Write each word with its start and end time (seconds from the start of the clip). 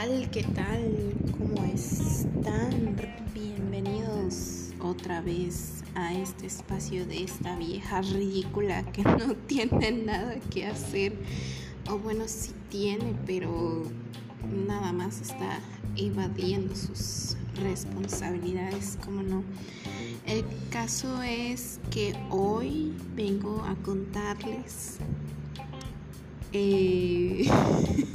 ¿Qué 0.00 0.44
tal? 0.54 1.12
¿Cómo 1.36 1.62
están? 1.66 2.96
Bienvenidos 3.34 4.70
otra 4.80 5.20
vez 5.20 5.84
a 5.94 6.14
este 6.14 6.46
espacio 6.46 7.04
de 7.04 7.24
esta 7.24 7.54
vieja 7.56 8.00
ridícula 8.00 8.82
que 8.92 9.02
no 9.04 9.34
tiene 9.46 9.92
nada 9.92 10.36
que 10.48 10.64
hacer. 10.64 11.12
O 11.90 11.98
bueno, 11.98 12.24
sí 12.28 12.52
tiene, 12.70 13.14
pero 13.26 13.82
nada 14.66 14.90
más 14.94 15.20
está 15.20 15.58
evadiendo 15.96 16.74
sus 16.74 17.36
responsabilidades, 17.62 18.96
como 19.04 19.22
no. 19.22 19.44
El 20.26 20.46
caso 20.70 21.22
es 21.22 21.78
que 21.90 22.14
hoy 22.30 22.94
vengo 23.14 23.62
a 23.64 23.74
contarles 23.82 24.96
eh, 26.52 27.48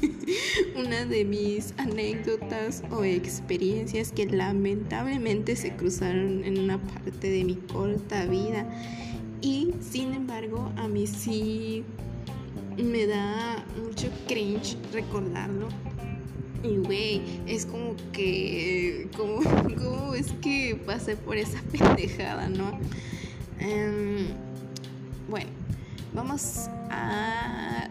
una 0.76 1.06
de 1.06 1.26
mis 1.26 1.74
anécdotas 1.78 2.84
o 2.92 3.04
experiencias 3.04 4.12
que 4.12 4.26
lamentablemente 4.26 5.56
se 5.56 5.76
cruzaron 5.76 6.44
en 6.44 6.60
una 6.60 6.78
parte 6.78 7.30
de 7.30 7.44
mi 7.44 7.56
corta 7.56 8.26
vida 8.26 8.66
y 9.42 9.74
sin 9.80 10.14
embargo 10.14 10.72
a 10.78 10.88
mí 10.88 11.08
sí 11.08 11.84
me 12.78 13.06
da 13.06 13.66
mucho 13.82 14.10
cringe 14.28 14.78
recordarlo 14.92 15.70
y 16.66 16.78
güey, 16.78 17.22
es 17.46 17.66
como 17.66 17.96
que, 18.12 19.08
como, 19.16 19.42
como 19.78 20.14
es 20.16 20.32
que 20.42 20.80
pasé 20.86 21.16
por 21.16 21.38
esa 21.38 21.62
pendejada, 21.72 22.50
¿no? 22.50 22.80
Em, 23.60 24.28
bueno, 25.30 25.50
vamos 26.14 26.70
a 26.90 27.90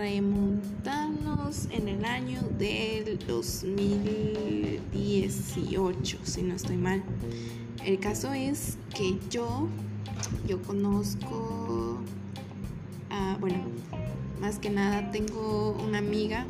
remontarnos 0.00 1.68
en 1.70 1.88
el 1.88 2.04
año 2.04 2.40
del 2.58 3.18
2018, 3.26 6.18
si 6.22 6.42
no 6.42 6.54
estoy 6.54 6.76
mal. 6.76 7.02
El 7.84 7.98
caso 7.98 8.32
es 8.32 8.78
que 8.94 9.18
yo, 9.30 9.66
yo 10.46 10.62
conozco, 10.62 11.98
bueno, 13.40 13.64
más 14.40 14.58
que 14.58 14.70
nada 14.70 15.10
tengo 15.10 15.76
una 15.86 15.98
amiga, 15.98 16.46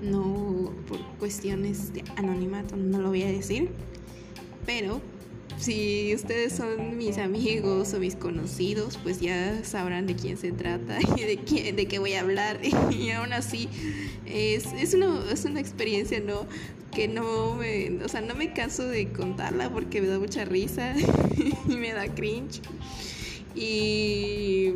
no 0.00 0.70
por 0.88 1.00
cuestiones 1.18 1.92
de 1.92 2.04
anonimato, 2.16 2.76
no 2.76 3.00
lo 3.00 3.08
voy 3.10 3.22
a 3.22 3.28
decir, 3.28 3.70
pero 4.66 5.00
si 5.62 6.12
ustedes 6.12 6.52
son 6.52 6.96
mis 6.96 7.18
amigos 7.18 7.94
o 7.94 8.00
mis 8.00 8.16
conocidos, 8.16 8.98
pues 9.02 9.20
ya 9.20 9.62
sabrán 9.62 10.08
de 10.08 10.16
quién 10.16 10.36
se 10.36 10.50
trata 10.50 10.98
y 11.16 11.20
de, 11.22 11.38
quién, 11.38 11.76
de 11.76 11.86
qué 11.86 11.98
voy 11.98 12.14
a 12.14 12.20
hablar. 12.20 12.60
Y 12.90 13.10
aún 13.10 13.32
así, 13.32 13.68
es, 14.26 14.66
es, 14.72 14.94
una, 14.94 15.22
es 15.30 15.44
una 15.44 15.60
experiencia, 15.60 16.20
¿no? 16.20 16.46
Que 16.90 17.08
no 17.08 17.54
me, 17.54 18.02
o 18.04 18.08
sea, 18.08 18.20
no 18.20 18.34
me 18.34 18.52
canso 18.52 18.86
de 18.86 19.12
contarla 19.12 19.70
porque 19.70 20.00
me 20.02 20.08
da 20.08 20.18
mucha 20.18 20.44
risa 20.44 20.94
y 21.68 21.76
me 21.76 21.92
da 21.92 22.12
cringe. 22.12 22.60
Y 23.54 24.74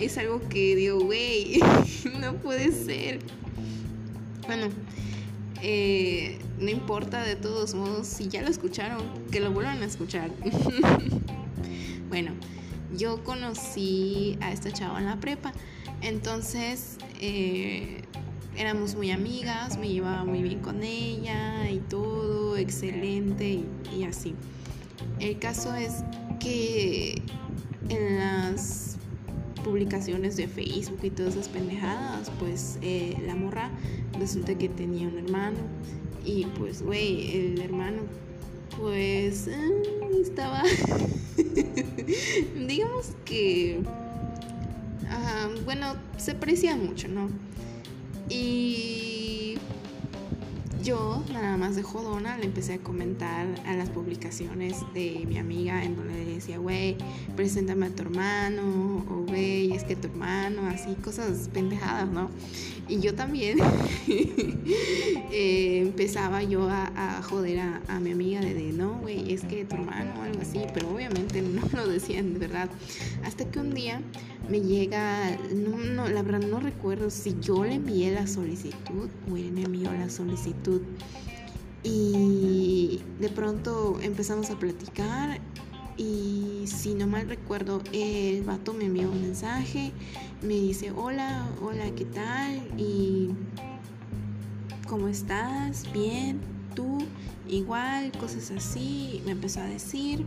es 0.00 0.18
algo 0.18 0.40
que 0.48 0.76
digo, 0.76 1.00
güey, 1.00 1.60
no 2.20 2.34
puede 2.36 2.72
ser. 2.72 3.20
Bueno, 4.46 4.68
eh, 5.62 6.38
no 6.60 6.68
importa 6.68 7.22
de 7.22 7.36
todos 7.36 7.74
modos, 7.74 8.06
si 8.06 8.28
ya 8.28 8.42
lo 8.42 8.48
escucharon, 8.48 9.02
que 9.30 9.40
lo 9.40 9.50
vuelvan 9.50 9.82
a 9.82 9.86
escuchar. 9.86 10.30
bueno, 12.08 12.32
yo 12.96 13.24
conocí 13.24 14.36
a 14.40 14.52
esta 14.52 14.70
chava 14.70 14.98
en 14.98 15.06
la 15.06 15.18
prepa, 15.18 15.52
entonces 16.02 16.98
eh, 17.18 18.02
éramos 18.56 18.94
muy 18.94 19.10
amigas, 19.10 19.78
me 19.78 19.88
llevaba 19.88 20.24
muy 20.24 20.42
bien 20.42 20.60
con 20.60 20.82
ella 20.82 21.70
y 21.70 21.78
todo, 21.78 22.56
excelente 22.56 23.64
y 23.96 24.04
así. 24.04 24.34
El 25.18 25.38
caso 25.38 25.74
es 25.74 26.04
que 26.40 27.22
en 27.88 28.18
las 28.18 28.96
publicaciones 29.64 30.36
de 30.36 30.46
Facebook 30.46 31.00
y 31.02 31.10
todas 31.10 31.34
esas 31.34 31.48
pendejadas, 31.48 32.30
pues 32.38 32.78
eh, 32.82 33.16
la 33.26 33.34
morra 33.34 33.70
resulta 34.18 34.56
que 34.56 34.68
tenía 34.68 35.08
un 35.08 35.18
hermano 35.18 35.58
y 36.24 36.46
pues, 36.58 36.82
güey, 36.82 37.36
el 37.36 37.60
hermano 37.60 38.02
pues 38.78 39.46
eh, 39.48 39.82
estaba, 40.22 40.62
digamos 42.66 43.12
que, 43.24 43.82
bueno, 45.64 45.96
se 46.16 46.34
parecía 46.34 46.76
mucho, 46.76 47.08
¿no? 47.08 47.28
Y 48.28 49.19
yo, 50.82 51.22
nada 51.32 51.56
más 51.56 51.76
de 51.76 51.82
jodona, 51.82 52.36
le 52.38 52.46
empecé 52.46 52.74
a 52.74 52.78
comentar 52.78 53.46
a 53.66 53.74
las 53.74 53.90
publicaciones 53.90 54.76
de 54.94 55.24
mi 55.28 55.38
amiga 55.38 55.84
en 55.84 55.96
donde 55.96 56.14
le 56.14 56.34
decía, 56.34 56.58
güey, 56.58 56.96
preséntame 57.36 57.86
a 57.86 57.90
tu 57.90 58.02
hermano, 58.02 59.04
o 59.10 59.24
güey, 59.26 59.72
es 59.72 59.84
que 59.84 59.96
tu 59.96 60.08
hermano, 60.08 60.66
así, 60.66 60.94
cosas 61.02 61.48
pendejadas, 61.52 62.08
¿no? 62.08 62.30
Y 62.88 63.00
yo 63.00 63.14
también 63.14 63.58
empezaba 65.32 66.42
yo 66.42 66.68
a, 66.68 67.22
joder 67.22 67.60
a, 67.60 68.00
mi 68.00 68.12
amiga 68.12 68.40
de, 68.40 68.72
no, 68.72 68.98
güey, 69.00 69.32
es 69.32 69.42
que 69.42 69.64
tu 69.64 69.76
hermano 69.76 70.12
o 70.18 70.22
algo 70.22 70.40
así, 70.40 70.60
pero 70.74 70.92
obviamente 70.92 71.42
no 71.42 71.62
lo 71.72 71.86
decían 71.86 72.32
de 72.32 72.38
verdad. 72.38 72.68
Hasta 73.24 73.44
que 73.50 73.60
un 73.60 73.74
día 73.74 74.00
me 74.48 74.60
llega, 74.60 75.36
no, 75.54 75.76
no, 75.78 76.08
la 76.08 76.22
verdad 76.22 76.40
no 76.48 76.58
recuerdo 76.58 77.10
si 77.10 77.36
yo 77.40 77.64
le 77.64 77.74
envié 77.74 78.12
la 78.12 78.26
solicitud 78.26 79.08
o 79.30 79.36
él 79.36 79.52
me 79.52 79.62
envió 79.62 79.92
la 79.92 80.10
solicitud. 80.10 80.69
Y 81.82 83.00
de 83.18 83.28
pronto 83.30 83.98
empezamos 84.02 84.50
a 84.50 84.58
platicar 84.58 85.40
y 85.96 86.64
si 86.66 86.94
no 86.94 87.06
mal 87.06 87.28
recuerdo, 87.28 87.82
el 87.92 88.42
vato 88.42 88.72
me 88.72 88.86
envió 88.86 89.10
un 89.10 89.20
mensaje, 89.20 89.92
me 90.40 90.54
dice, 90.54 90.92
hola, 90.92 91.46
hola, 91.60 91.90
¿qué 91.94 92.06
tal? 92.06 92.62
Y 92.78 93.30
¿cómo 94.88 95.08
estás? 95.08 95.90
Bien, 95.92 96.40
tú, 96.74 96.98
igual, 97.48 98.12
cosas 98.12 98.50
así. 98.50 99.22
Me 99.26 99.32
empezó 99.32 99.60
a 99.60 99.66
decir 99.66 100.24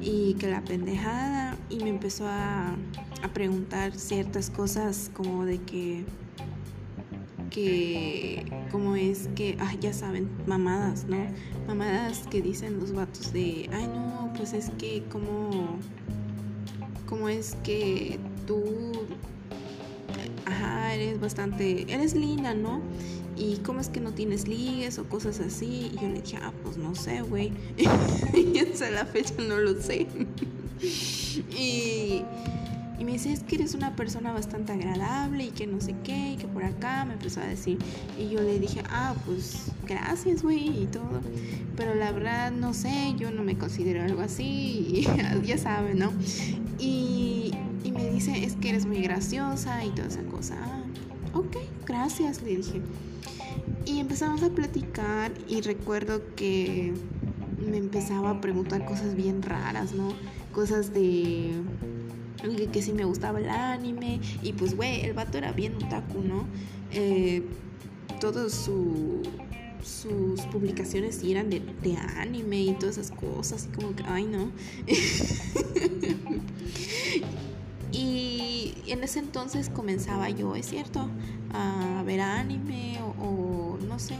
y 0.00 0.34
que 0.34 0.48
la 0.48 0.62
pendejada 0.62 1.56
y 1.68 1.78
me 1.82 1.90
empezó 1.90 2.26
a, 2.28 2.76
a 3.22 3.28
preguntar 3.32 3.94
ciertas 3.96 4.48
cosas 4.50 5.10
como 5.12 5.44
de 5.44 5.58
que 5.58 6.04
que 7.50 8.44
como 8.70 8.96
es 8.96 9.28
que, 9.34 9.56
ay, 9.60 9.78
ya 9.80 9.92
saben, 9.92 10.28
mamadas, 10.46 11.04
¿no? 11.06 11.18
Mamadas 11.66 12.24
que 12.30 12.40
dicen 12.40 12.78
los 12.80 12.92
vatos 12.92 13.32
de, 13.32 13.68
ay, 13.72 13.86
no, 13.86 14.32
pues 14.36 14.52
es 14.52 14.70
que 14.78 15.02
como, 15.10 15.78
como 17.06 17.28
es 17.28 17.56
que 17.62 18.18
tú, 18.46 18.62
ajá, 20.46 20.94
eres 20.94 21.20
bastante, 21.20 21.92
eres 21.92 22.14
linda, 22.14 22.54
¿no? 22.54 22.80
Y 23.36 23.56
cómo 23.58 23.80
es 23.80 23.88
que 23.88 24.00
no 24.00 24.12
tienes 24.12 24.46
ligues 24.46 24.98
o 24.98 25.04
cosas 25.04 25.40
así. 25.40 25.90
Y 25.94 25.96
yo 25.96 26.08
le 26.08 26.20
dije, 26.20 26.36
ah, 26.42 26.52
pues 26.62 26.76
no 26.76 26.94
sé, 26.94 27.22
güey. 27.22 27.52
y 28.34 28.58
hasta 28.58 28.90
la 28.90 29.06
fecha 29.06 29.34
no 29.38 29.56
lo 29.56 29.80
sé. 29.80 30.06
y 31.50 32.22
y 33.00 33.04
me 33.04 33.12
dice, 33.12 33.32
es 33.32 33.40
que 33.40 33.54
eres 33.54 33.74
una 33.74 33.96
persona 33.96 34.30
bastante 34.30 34.72
agradable 34.72 35.44
y 35.44 35.50
que 35.52 35.66
no 35.66 35.80
sé 35.80 35.94
qué, 36.04 36.32
y 36.32 36.36
que 36.36 36.46
por 36.46 36.64
acá 36.64 37.06
me 37.06 37.14
empezó 37.14 37.40
a 37.40 37.46
decir. 37.46 37.78
Y 38.18 38.28
yo 38.28 38.42
le 38.42 38.58
dije, 38.58 38.82
ah, 38.90 39.14
pues 39.24 39.72
gracias, 39.86 40.42
güey, 40.42 40.82
y 40.82 40.84
todo. 40.84 41.22
Pero 41.78 41.94
la 41.94 42.12
verdad, 42.12 42.52
no 42.52 42.74
sé, 42.74 43.14
yo 43.16 43.30
no 43.30 43.42
me 43.42 43.56
considero 43.56 44.02
algo 44.02 44.20
así, 44.20 44.44
y 44.44 45.08
ya 45.46 45.56
saben, 45.56 45.98
¿no? 45.98 46.12
Y, 46.78 47.52
y 47.84 47.90
me 47.90 48.10
dice, 48.10 48.44
es 48.44 48.56
que 48.56 48.68
eres 48.68 48.84
muy 48.84 49.00
graciosa 49.00 49.82
y 49.82 49.88
toda 49.92 50.08
esa 50.08 50.22
cosa. 50.24 50.56
Ah, 50.62 50.82
ok, 51.32 51.56
gracias, 51.86 52.42
le 52.42 52.58
dije. 52.58 52.82
Y 53.86 54.00
empezamos 54.00 54.42
a 54.42 54.50
platicar 54.50 55.32
y 55.48 55.62
recuerdo 55.62 56.20
que 56.36 56.92
me 57.66 57.78
empezaba 57.78 58.28
a 58.28 58.40
preguntar 58.42 58.84
cosas 58.84 59.14
bien 59.16 59.40
raras, 59.40 59.94
¿no? 59.94 60.12
Cosas 60.52 60.92
de 60.92 61.54
que 62.72 62.82
si 62.82 62.92
me 62.92 63.04
gustaba 63.04 63.38
el 63.38 63.48
anime 63.48 64.20
y 64.42 64.52
pues 64.52 64.76
güey, 64.76 65.02
el 65.02 65.12
vato 65.12 65.38
era 65.38 65.52
bien 65.52 65.74
otaku, 65.76 66.22
¿no? 66.22 66.46
Eh, 66.92 67.42
todas 68.20 68.52
sus 68.52 70.40
publicaciones 70.52 71.22
eran 71.22 71.50
de, 71.50 71.60
de, 71.60 71.96
anime 71.96 72.62
y 72.62 72.72
todas 72.74 72.98
esas 72.98 73.16
cosas, 73.16 73.68
y 73.70 73.74
como 73.74 73.94
que, 73.94 74.02
ay 74.06 74.24
no. 74.24 74.50
y 77.92 78.74
en 78.86 79.04
ese 79.04 79.20
entonces 79.20 79.70
comenzaba 79.70 80.28
yo, 80.30 80.56
es 80.56 80.66
cierto, 80.66 81.08
a 81.52 82.02
ver 82.04 82.20
anime 82.20 82.98
o, 83.22 83.78
no 83.86 83.98
sé, 83.98 84.16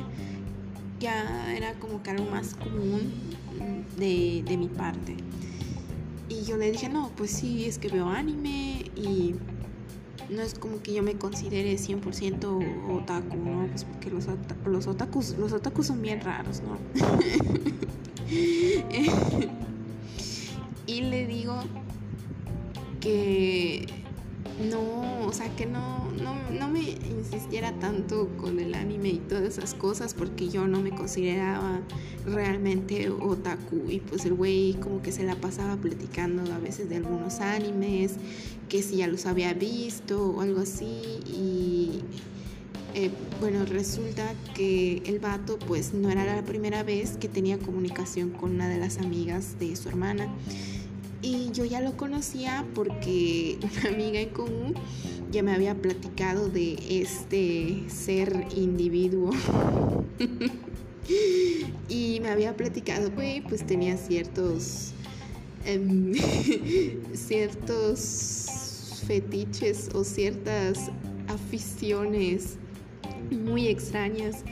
ya 0.99 1.55
era 1.55 1.75
como 1.75 2.02
que 2.02 2.11
algo 2.11 2.31
más 2.31 2.55
común 2.55 3.12
de, 3.99 4.43
de 4.46 4.56
mi 4.56 4.69
parte. 4.69 5.16
Y 6.30 6.44
yo 6.44 6.56
le 6.56 6.70
dije, 6.70 6.88
no, 6.88 7.10
pues 7.16 7.32
sí, 7.32 7.66
es 7.66 7.78
que 7.78 7.88
veo 7.88 8.08
anime 8.08 8.84
y, 8.94 9.34
no 10.30 10.42
es 10.42 10.54
como 10.54 10.80
que 10.80 10.94
yo 10.94 11.02
me 11.02 11.16
considere 11.16 11.74
100% 11.74 13.02
otaku, 13.02 13.36
¿no? 13.36 13.66
Pues 13.66 13.84
porque 13.84 14.10
los, 14.10 14.26
los 14.64 14.86
otakus, 14.86 15.36
los 15.36 15.52
otakus 15.52 15.88
son 15.88 16.00
bien 16.00 16.20
raros, 16.20 16.62
¿no? 16.62 16.78
y 20.86 21.00
le 21.02 21.26
digo 21.26 21.58
que 23.00 23.86
no, 24.60 25.26
o 25.26 25.32
sea, 25.32 25.54
que 25.56 25.66
no, 25.66 26.10
no, 26.12 26.68
me 26.68 26.80
insistiera 26.80 27.72
tanto 27.80 28.28
con 28.36 28.60
el 28.60 28.74
anime 28.74 29.08
y 29.08 29.18
todas 29.18 29.44
esas 29.44 29.74
cosas 29.74 30.14
porque 30.14 30.48
yo 30.48 30.68
no 30.68 30.80
me 30.80 30.90
consideraba 30.90 31.80
realmente 32.26 33.10
otaku. 33.10 33.90
Y 33.90 34.00
pues 34.00 34.24
el 34.24 34.34
güey 34.34 34.74
como 34.74 35.02
que 35.02 35.10
se 35.10 35.24
la 35.24 35.34
pasaba 35.36 35.76
platicando 35.76 36.52
a 36.52 36.58
veces 36.58 36.88
de 36.88 36.96
algunos 36.96 37.40
animes, 37.40 38.14
que 38.68 38.82
si 38.82 38.98
ya 38.98 39.08
los 39.08 39.26
había 39.26 39.52
visto 39.52 40.30
o 40.30 40.40
algo 40.42 40.60
así. 40.60 41.20
Y 41.26 42.02
eh, 42.94 43.10
bueno, 43.40 43.64
resulta 43.64 44.34
que 44.54 45.02
el 45.06 45.18
vato 45.18 45.58
pues 45.58 45.94
no 45.94 46.10
era 46.10 46.24
la 46.24 46.44
primera 46.44 46.82
vez 46.82 47.16
que 47.16 47.28
tenía 47.28 47.58
comunicación 47.58 48.30
con 48.30 48.54
una 48.54 48.68
de 48.68 48.78
las 48.78 48.98
amigas 48.98 49.58
de 49.58 49.74
su 49.76 49.88
hermana 49.88 50.28
y 51.22 51.50
yo 51.52 51.64
ya 51.64 51.81
lo 51.81 51.96
conocía 51.96 52.67
porque 52.75 53.58
una 53.81 53.90
amiga 53.90 54.20
en 54.20 54.31
común 54.31 54.75
ya 55.31 55.43
me 55.43 55.52
había 55.52 55.75
platicado 55.75 56.49
de 56.49 56.78
este 56.88 57.84
ser 57.88 58.46
individuo. 58.56 59.31
y 61.88 62.19
me 62.20 62.31
había 62.31 62.56
platicado, 62.56 63.11
güey, 63.11 63.40
pues 63.43 63.67
tenía 63.67 63.96
ciertos... 63.96 64.93
Em, 65.67 66.14
ciertos 67.14 69.02
fetiches 69.06 69.90
o 69.94 70.05
ciertas 70.05 70.90
aficiones 71.28 72.56
muy 73.31 73.69
extrañas. 73.69 74.43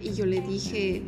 Y 0.00 0.14
yo 0.14 0.26
le 0.26 0.40
dije, 0.40 1.02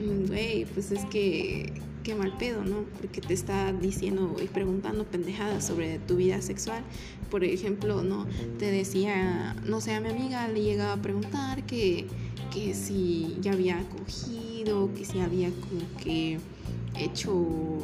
mm, 0.00 0.26
güey, 0.28 0.64
pues 0.66 0.92
es 0.92 1.04
que 1.06 1.72
qué 2.04 2.14
mal 2.14 2.36
pedo, 2.38 2.62
¿no? 2.62 2.84
Porque 3.00 3.20
te 3.20 3.34
está 3.34 3.72
diciendo 3.72 4.36
y 4.40 4.46
preguntando 4.46 5.04
pendejadas 5.04 5.66
sobre 5.66 5.98
tu 5.98 6.16
vida 6.16 6.40
sexual. 6.42 6.84
Por 7.30 7.42
ejemplo, 7.42 8.04
¿no? 8.04 8.26
Te 8.58 8.70
decía, 8.70 9.56
no 9.64 9.80
sé, 9.80 9.94
a 9.94 10.00
mi 10.00 10.10
amiga 10.10 10.46
le 10.46 10.62
llegaba 10.62 10.92
a 10.92 11.02
preguntar 11.02 11.64
que, 11.64 12.06
que 12.52 12.74
si 12.74 13.38
ya 13.40 13.52
había 13.52 13.82
cogido, 13.88 14.92
que 14.94 15.04
si 15.04 15.18
había 15.18 15.48
como 15.48 15.80
que 16.02 16.38
hecho 16.96 17.78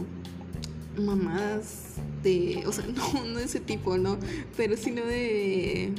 mamadas 0.97 1.95
de, 2.23 2.63
o 2.67 2.73
sea, 2.73 2.85
no, 2.95 3.25
no 3.25 3.39
ese 3.41 3.59
tipo, 3.59 3.97
¿no? 3.97 4.19
Pero 4.57 4.77
sino 4.77 5.05
de 5.05 5.93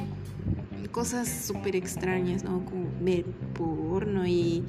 cosas 0.91 1.27
súper 1.27 1.75
extrañas, 1.75 2.43
¿no? 2.43 2.63
Como 2.65 2.85
ver 3.01 3.25
porno 3.53 4.27
y, 4.27 4.63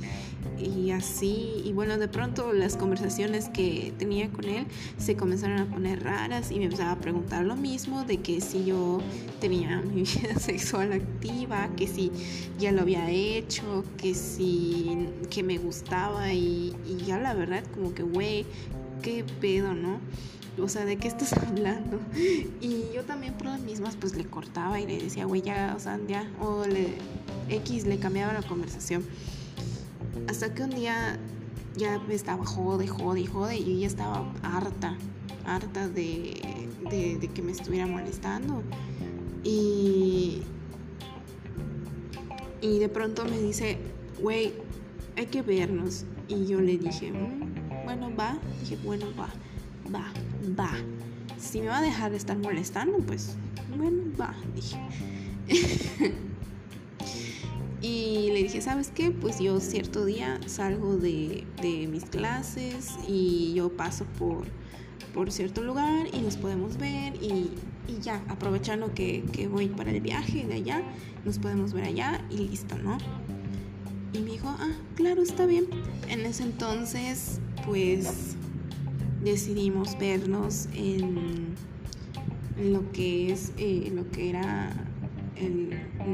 y 0.59 0.91
así. 0.91 1.63
Y 1.65 1.73
bueno, 1.73 1.99
de 1.99 2.09
pronto 2.09 2.53
las 2.53 2.77
conversaciones 2.77 3.49
que 3.49 3.93
tenía 3.99 4.31
con 4.31 4.45
él 4.45 4.67
se 4.99 5.17
comenzaron 5.17 5.59
a 5.59 5.67
poner 5.67 6.03
raras 6.03 6.51
y 6.51 6.59
me 6.59 6.65
empezaba 6.65 6.93
a 6.93 6.99
preguntar 6.99 7.45
lo 7.45 7.57
mismo 7.57 8.05
de 8.05 8.19
que 8.19 8.41
si 8.41 8.65
yo 8.65 9.01
tenía 9.41 9.81
mi 9.95 10.03
vida 10.03 10.39
sexual 10.39 10.93
activa, 10.93 11.69
que 11.77 11.87
si 11.87 12.11
ya 12.59 12.73
lo 12.73 12.83
había 12.83 13.11
hecho, 13.11 13.85
que 13.99 14.15
si 14.15 15.09
que 15.31 15.43
me 15.43 15.59
gustaba 15.59 16.33
y, 16.33 16.75
y 16.87 17.05
ya 17.05 17.19
la 17.19 17.35
verdad 17.35 17.65
como 17.75 17.95
que, 17.95 18.03
güey, 18.03 18.47
qué 19.03 19.25
pedo, 19.41 19.75
¿no? 19.75 20.01
o 20.59 20.69
sea, 20.69 20.85
¿de 20.85 20.97
qué 20.97 21.09
estás 21.09 21.33
hablando? 21.49 21.99
Y 22.61 22.87
yo 22.95 23.05
también 23.05 23.35
por 23.35 23.47
las 23.47 23.61
mismas 23.61 23.97
pues 23.97 24.15
le 24.17 24.25
cortaba 24.25 24.81
y 24.81 24.87
le 24.87 24.99
decía, 24.99 25.25
güey, 25.25 25.43
ya, 25.43 25.75
o 25.77 25.81
sea, 25.81 25.99
ya, 26.07 26.31
o 26.41 26.65
le, 26.67 26.95
X 27.49 27.87
le 27.87 27.99
cambiaba 27.99 28.33
la 28.33 28.43
conversación. 28.43 29.05
Hasta 30.29 30.55
que 30.55 30.63
un 30.63 30.71
día 30.71 31.19
ya 31.77 31.99
me 32.01 32.15
estaba 32.15 32.45
jode, 32.45 32.87
jode, 32.87 33.27
jode, 33.27 33.57
y 33.57 33.65
yo 33.65 33.81
ya 33.81 33.87
estaba 33.87 34.33
harta, 34.43 34.97
harta 35.47 35.89
de, 35.89 36.69
de, 36.91 37.29
que 37.29 37.43
me 37.43 37.53
estuviera 37.53 37.87
molestando. 37.87 38.63
Y, 39.43 40.43
y 42.61 42.79
de 42.79 42.89
pronto 42.89 43.25
me 43.25 43.39
dice, 43.39 43.79
güey, 44.21 44.53
hay 45.17 45.27
que 45.27 45.43
vernos. 45.43 46.05
Y 46.29 46.47
yo 46.47 46.61
le 46.61 46.79
dije, 46.79 47.11
mm, 47.11 47.52
bueno, 47.95 48.15
va. 48.17 48.39
Dije, 48.61 48.77
bueno, 48.85 49.07
va 49.19 49.29
va, 49.91 50.13
va. 50.59 50.71
Si 51.39 51.61
me 51.61 51.69
va 51.69 51.79
a 51.79 51.83
dejar 51.83 52.11
de 52.11 52.17
estar 52.17 52.39
molestando, 52.39 52.99
pues 52.99 53.37
bueno, 53.77 54.03
va, 54.21 54.35
dije. 54.55 54.79
y 57.83 58.31
le 58.33 58.43
dije, 58.45 58.61
¿sabes 58.61 58.93
qué? 58.95 59.11
Pues 59.11 59.41
yo 59.41 59.59
cierto 59.61 60.05
día 60.05 60.39
salgo 60.47 60.97
de, 60.97 61.45
mis 61.63 62.05
clases 62.05 62.93
y 63.09 63.55
yo 63.55 63.71
paso 63.71 64.05
por, 64.19 64.45
por 65.15 65.33
cierto 65.33 65.63
lugar 65.63 66.07
y 66.13 66.21
nos 66.21 66.37
podemos 66.37 66.77
ver 66.79 67.15
y, 67.17 67.51
ya, 68.01 68.23
aprovechando 68.29 68.95
que, 68.95 69.25
que, 69.33 69.49
voy 69.49 69.69
para 69.69 69.91
el 69.91 70.01
viaje 70.01 70.47
de 70.47 70.55
allá, 70.55 70.83
nos 71.25 71.39
podemos 71.39 71.73
ver 71.73 71.85
allá 71.85 72.25
y 72.31 72.39
listo, 72.39 72.79
¿no? 72.79 72.97
Y 74.13 74.19
me 74.21 74.33
dijo, 74.33 74.49
ah, 74.49 74.73
claro, 74.95 75.23
está 75.23 75.47
bien. 75.47 75.67
En 76.09 76.21
ese 76.21 76.45
entonces, 76.45 77.41
pues 77.67 78.37
decidimos 79.23 79.97
vernos 79.99 80.69
en, 80.75 81.55
lo 82.59 82.91
que 82.93 83.33
es 83.33 83.53
eh, 83.57 83.91
lo 83.95 84.11
que 84.11 84.31
era 84.31 84.73
el, 85.37 85.71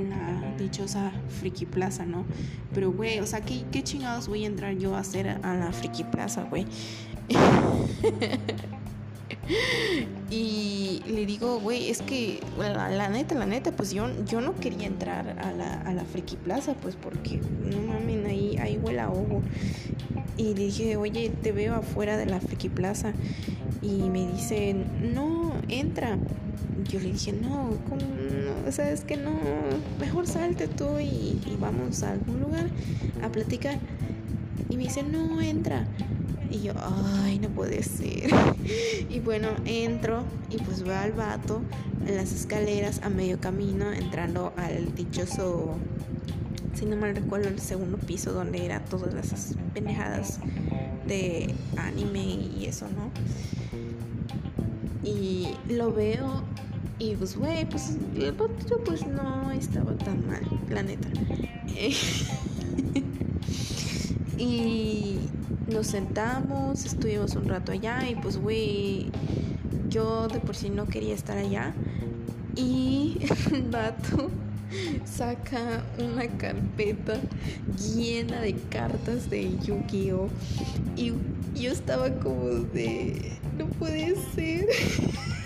la 0.08 0.54
dichosa 0.56 1.12
Friki 1.40 1.66
Plaza, 1.66 2.06
¿no? 2.06 2.24
Pero, 2.72 2.92
güey, 2.92 3.18
o 3.18 3.26
sea, 3.26 3.40
¿qué, 3.40 3.64
¿qué 3.72 3.82
chingados 3.82 4.28
voy 4.28 4.44
a 4.44 4.46
entrar 4.46 4.76
yo 4.76 4.94
a 4.94 5.00
hacer 5.00 5.28
a 5.28 5.54
la 5.56 5.72
Friki 5.72 6.04
Plaza, 6.04 6.44
güey? 6.44 6.66
y 10.30 11.02
le 11.06 11.26
digo, 11.26 11.60
güey, 11.60 11.90
es 11.90 12.02
que 12.02 12.40
la, 12.58 13.08
neta, 13.08 13.34
la 13.34 13.46
neta, 13.46 13.72
pues 13.72 13.92
yo, 13.92 14.08
yo 14.26 14.40
no 14.40 14.54
quería 14.56 14.86
entrar 14.86 15.38
a 15.38 15.52
la, 15.52 15.80
a 15.82 15.94
la 15.94 16.04
Friki 16.04 16.36
Plaza, 16.36 16.74
pues 16.74 16.96
porque, 16.96 17.40
no 17.64 17.80
mames, 17.82 18.26
ahí, 18.26 18.56
ahí 18.58 18.78
huele 18.78 19.00
a 19.00 19.10
ovo. 19.10 19.42
Y 20.36 20.54
le 20.54 20.66
dije, 20.66 20.96
oye, 20.96 21.30
te 21.42 21.52
veo 21.52 21.74
afuera 21.74 22.16
de 22.16 22.26
la 22.26 22.40
Friki 22.40 22.68
Plaza. 22.68 23.12
Y 23.82 24.08
me 24.10 24.26
dice, 24.26 24.74
no, 25.14 25.52
entra. 25.68 26.18
Yo 26.88 27.00
le 27.00 27.12
dije, 27.12 27.32
no, 27.32 27.70
¿cómo 27.88 28.00
no? 28.00 28.68
O 28.68 28.72
sea, 28.72 28.90
es 28.90 29.02
que 29.02 29.16
no, 29.16 29.32
mejor 30.00 30.26
salte 30.26 30.68
tú 30.68 30.98
y, 30.98 31.40
y 31.44 31.56
vamos 31.60 32.02
a 32.02 32.12
algún 32.12 32.40
lugar 32.40 32.66
a 33.22 33.28
platicar. 33.28 33.78
Y 34.68 34.76
me 34.76 34.84
dice, 34.84 35.02
no, 35.02 35.40
entra. 35.40 35.86
Y 36.50 36.60
yo, 36.60 36.72
ay, 36.76 37.38
no 37.38 37.48
puede 37.48 37.82
ser. 37.82 38.30
y 39.10 39.20
bueno, 39.20 39.48
entro 39.64 40.24
y 40.50 40.58
pues 40.58 40.82
veo 40.82 40.96
al 40.96 41.12
vato 41.12 41.60
en 42.06 42.16
las 42.16 42.32
escaleras 42.32 43.00
a 43.02 43.10
medio 43.10 43.38
camino 43.38 43.92
entrando 43.92 44.52
al 44.56 44.94
dichoso 44.94 45.76
si 46.78 46.86
no 46.86 46.96
mal 46.96 47.14
recuerdo, 47.14 47.48
el 47.48 47.58
segundo 47.58 47.98
piso 47.98 48.32
donde 48.32 48.64
era 48.64 48.82
todas 48.84 49.12
las 49.12 49.56
pendejadas 49.74 50.38
de 51.08 51.52
anime 51.76 52.38
y 52.56 52.66
eso, 52.66 52.86
¿no? 52.88 53.10
Y 55.02 55.48
lo 55.68 55.92
veo 55.92 56.44
y 57.00 57.16
pues, 57.16 57.36
güey, 57.36 57.68
pues 57.68 57.96
el 58.16 58.30
botito 58.32 58.78
pues 58.84 59.04
no 59.06 59.50
estaba 59.50 59.96
tan 59.96 60.24
mal, 60.28 60.42
la 60.68 60.84
neta. 60.84 61.08
y 64.38 65.18
nos 65.68 65.88
sentamos, 65.88 66.84
estuvimos 66.84 67.34
un 67.34 67.48
rato 67.48 67.72
allá 67.72 68.08
y 68.08 68.14
pues, 68.16 68.38
güey, 68.38 69.10
yo 69.88 70.28
de 70.28 70.40
por 70.40 70.56
sí 70.56 70.70
no 70.70 70.86
quería 70.86 71.14
estar 71.14 71.38
allá. 71.38 71.74
Y 72.56 73.18
el 73.52 73.62
vato 73.62 74.30
saca 75.04 75.84
una 75.98 76.26
carpeta 76.36 77.18
llena 77.94 78.40
de 78.40 78.54
cartas 78.70 79.30
de 79.30 79.56
Yu-Gi-Oh! 79.64 80.28
Y 80.96 81.12
yo 81.54 81.72
estaba 81.72 82.10
como 82.18 82.44
de, 82.48 83.32
no 83.58 83.66
puede 83.66 84.16
ser. 84.34 84.66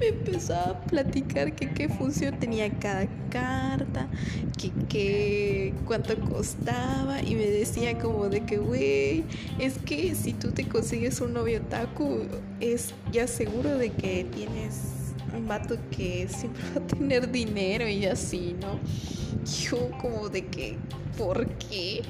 me 0.00 0.08
empezó 0.08 0.54
a 0.54 0.80
platicar 0.82 1.54
que 1.54 1.70
qué 1.70 1.88
función 1.88 2.38
tenía 2.38 2.70
cada 2.78 3.06
carta, 3.30 4.08
que, 4.56 4.70
que 4.88 5.74
cuánto 5.84 6.18
costaba 6.20 7.22
y 7.22 7.34
me 7.34 7.46
decía 7.46 7.98
como 7.98 8.28
de 8.28 8.40
que, 8.40 8.58
güey, 8.58 9.24
es 9.58 9.78
que 9.78 10.14
si 10.14 10.32
tú 10.32 10.50
te 10.52 10.68
consigues 10.68 11.20
un 11.20 11.32
novio 11.32 11.60
taku, 11.62 12.22
es 12.60 12.94
ya 13.12 13.26
seguro 13.26 13.76
de 13.76 13.90
que 13.90 14.24
tienes 14.24 14.98
un 15.36 15.46
vato 15.46 15.76
que 15.90 16.28
siempre 16.28 16.62
va 16.74 16.82
a 16.82 16.86
tener 16.86 17.30
dinero 17.30 17.88
y 17.88 18.06
así, 18.06 18.54
¿no? 18.60 18.78
Yo 19.62 19.90
como 20.00 20.28
de 20.28 20.46
que, 20.46 20.76
¿por 21.16 21.46
qué? 21.56 22.02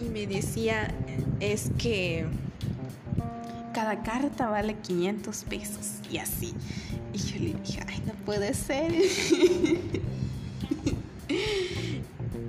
Y 0.00 0.08
me 0.10 0.26
decía, 0.26 0.94
es 1.40 1.70
que 1.78 2.26
cada 3.72 4.02
carta 4.02 4.48
vale 4.48 4.76
500 4.76 5.44
pesos 5.44 6.00
y 6.10 6.18
así. 6.18 6.54
Y 7.12 7.18
yo 7.18 7.38
le 7.38 7.54
dije, 7.54 7.80
ay, 7.86 8.02
no 8.06 8.12
puede 8.24 8.54
ser. 8.54 8.92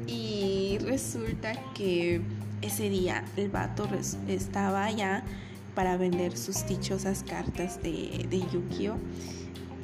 y 0.07 0.77
resulta 0.79 1.53
que 1.73 2.21
ese 2.61 2.89
día 2.89 3.23
el 3.37 3.49
vato 3.49 3.87
estaba 4.27 4.85
allá 4.85 5.23
para 5.75 5.97
vender 5.97 6.37
sus 6.37 6.65
dichosas 6.67 7.23
cartas 7.23 7.81
de, 7.81 8.25
de 8.29 8.39
Yu-Gi-Oh! 8.39 8.97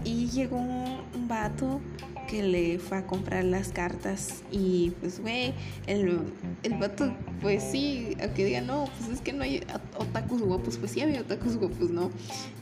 Y 0.05 0.27
llegó 0.27 0.57
un 0.57 1.27
vato 1.27 1.81
que 2.29 2.43
le 2.43 2.77
fue 2.77 2.97
a 2.99 3.07
comprar 3.07 3.43
las 3.43 3.69
cartas 3.69 4.43
y 4.51 4.91
pues 5.01 5.19
güey, 5.19 5.53
el, 5.87 6.19
el 6.61 6.73
vato 6.75 7.11
pues 7.41 7.63
sí, 7.63 8.15
a 8.21 8.27
que 8.27 8.45
diga 8.45 8.61
no, 8.61 8.87
pues 8.99 9.09
es 9.09 9.21
que 9.21 9.33
no 9.33 9.43
hay 9.43 9.63
otakus 9.97 10.41
guapos, 10.41 10.77
pues 10.77 10.91
sí 10.91 11.01
había 11.01 11.21
otakus 11.21 11.57
guapos, 11.57 11.89
¿no? 11.89 12.11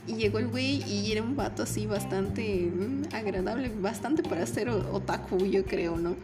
Y 0.06 0.14
llegó 0.14 0.38
el 0.38 0.48
güey 0.48 0.82
y 0.90 1.12
era 1.12 1.22
un 1.22 1.36
vato 1.36 1.64
así 1.64 1.86
bastante 1.86 2.70
mm, 2.74 3.14
agradable, 3.14 3.68
bastante 3.68 4.22
para 4.22 4.46
ser 4.46 4.70
otaku, 4.70 5.44
yo 5.44 5.64
creo, 5.66 5.98
¿no? 5.98 6.16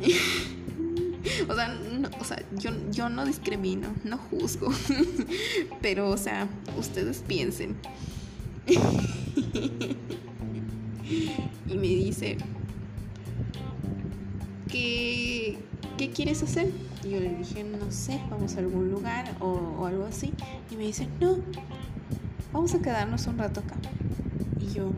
o 1.48 1.54
sea, 1.54 1.78
o 2.20 2.24
sea 2.24 2.42
yo, 2.56 2.72
yo 2.90 3.08
no 3.08 3.24
discrimino, 3.24 3.94
no 4.02 4.18
juzgo, 4.18 4.72
pero 5.80 6.10
o 6.10 6.16
sea, 6.16 6.48
ustedes 6.76 7.22
piensen. 7.26 7.76
y 11.68 11.74
me 11.74 11.86
dice, 11.86 12.36
¿qué, 14.68 15.58
¿qué 15.96 16.10
quieres 16.10 16.42
hacer? 16.42 16.70
Y 17.04 17.10
yo 17.10 17.20
le 17.20 17.34
dije, 17.34 17.64
no 17.64 17.90
sé, 17.90 18.20
vamos 18.30 18.56
a 18.56 18.58
algún 18.60 18.90
lugar 18.90 19.34
o, 19.40 19.86
algo 19.86 20.04
así. 20.04 20.32
Y 20.70 20.76
me 20.76 20.84
dice, 20.84 21.08
no, 21.20 21.38
vamos 22.52 22.74
a 22.74 22.80
quedarnos 22.80 23.26
un 23.26 23.38
rato 23.38 23.60
acá. 23.60 23.76
Y 24.60 24.72
yo, 24.72 24.90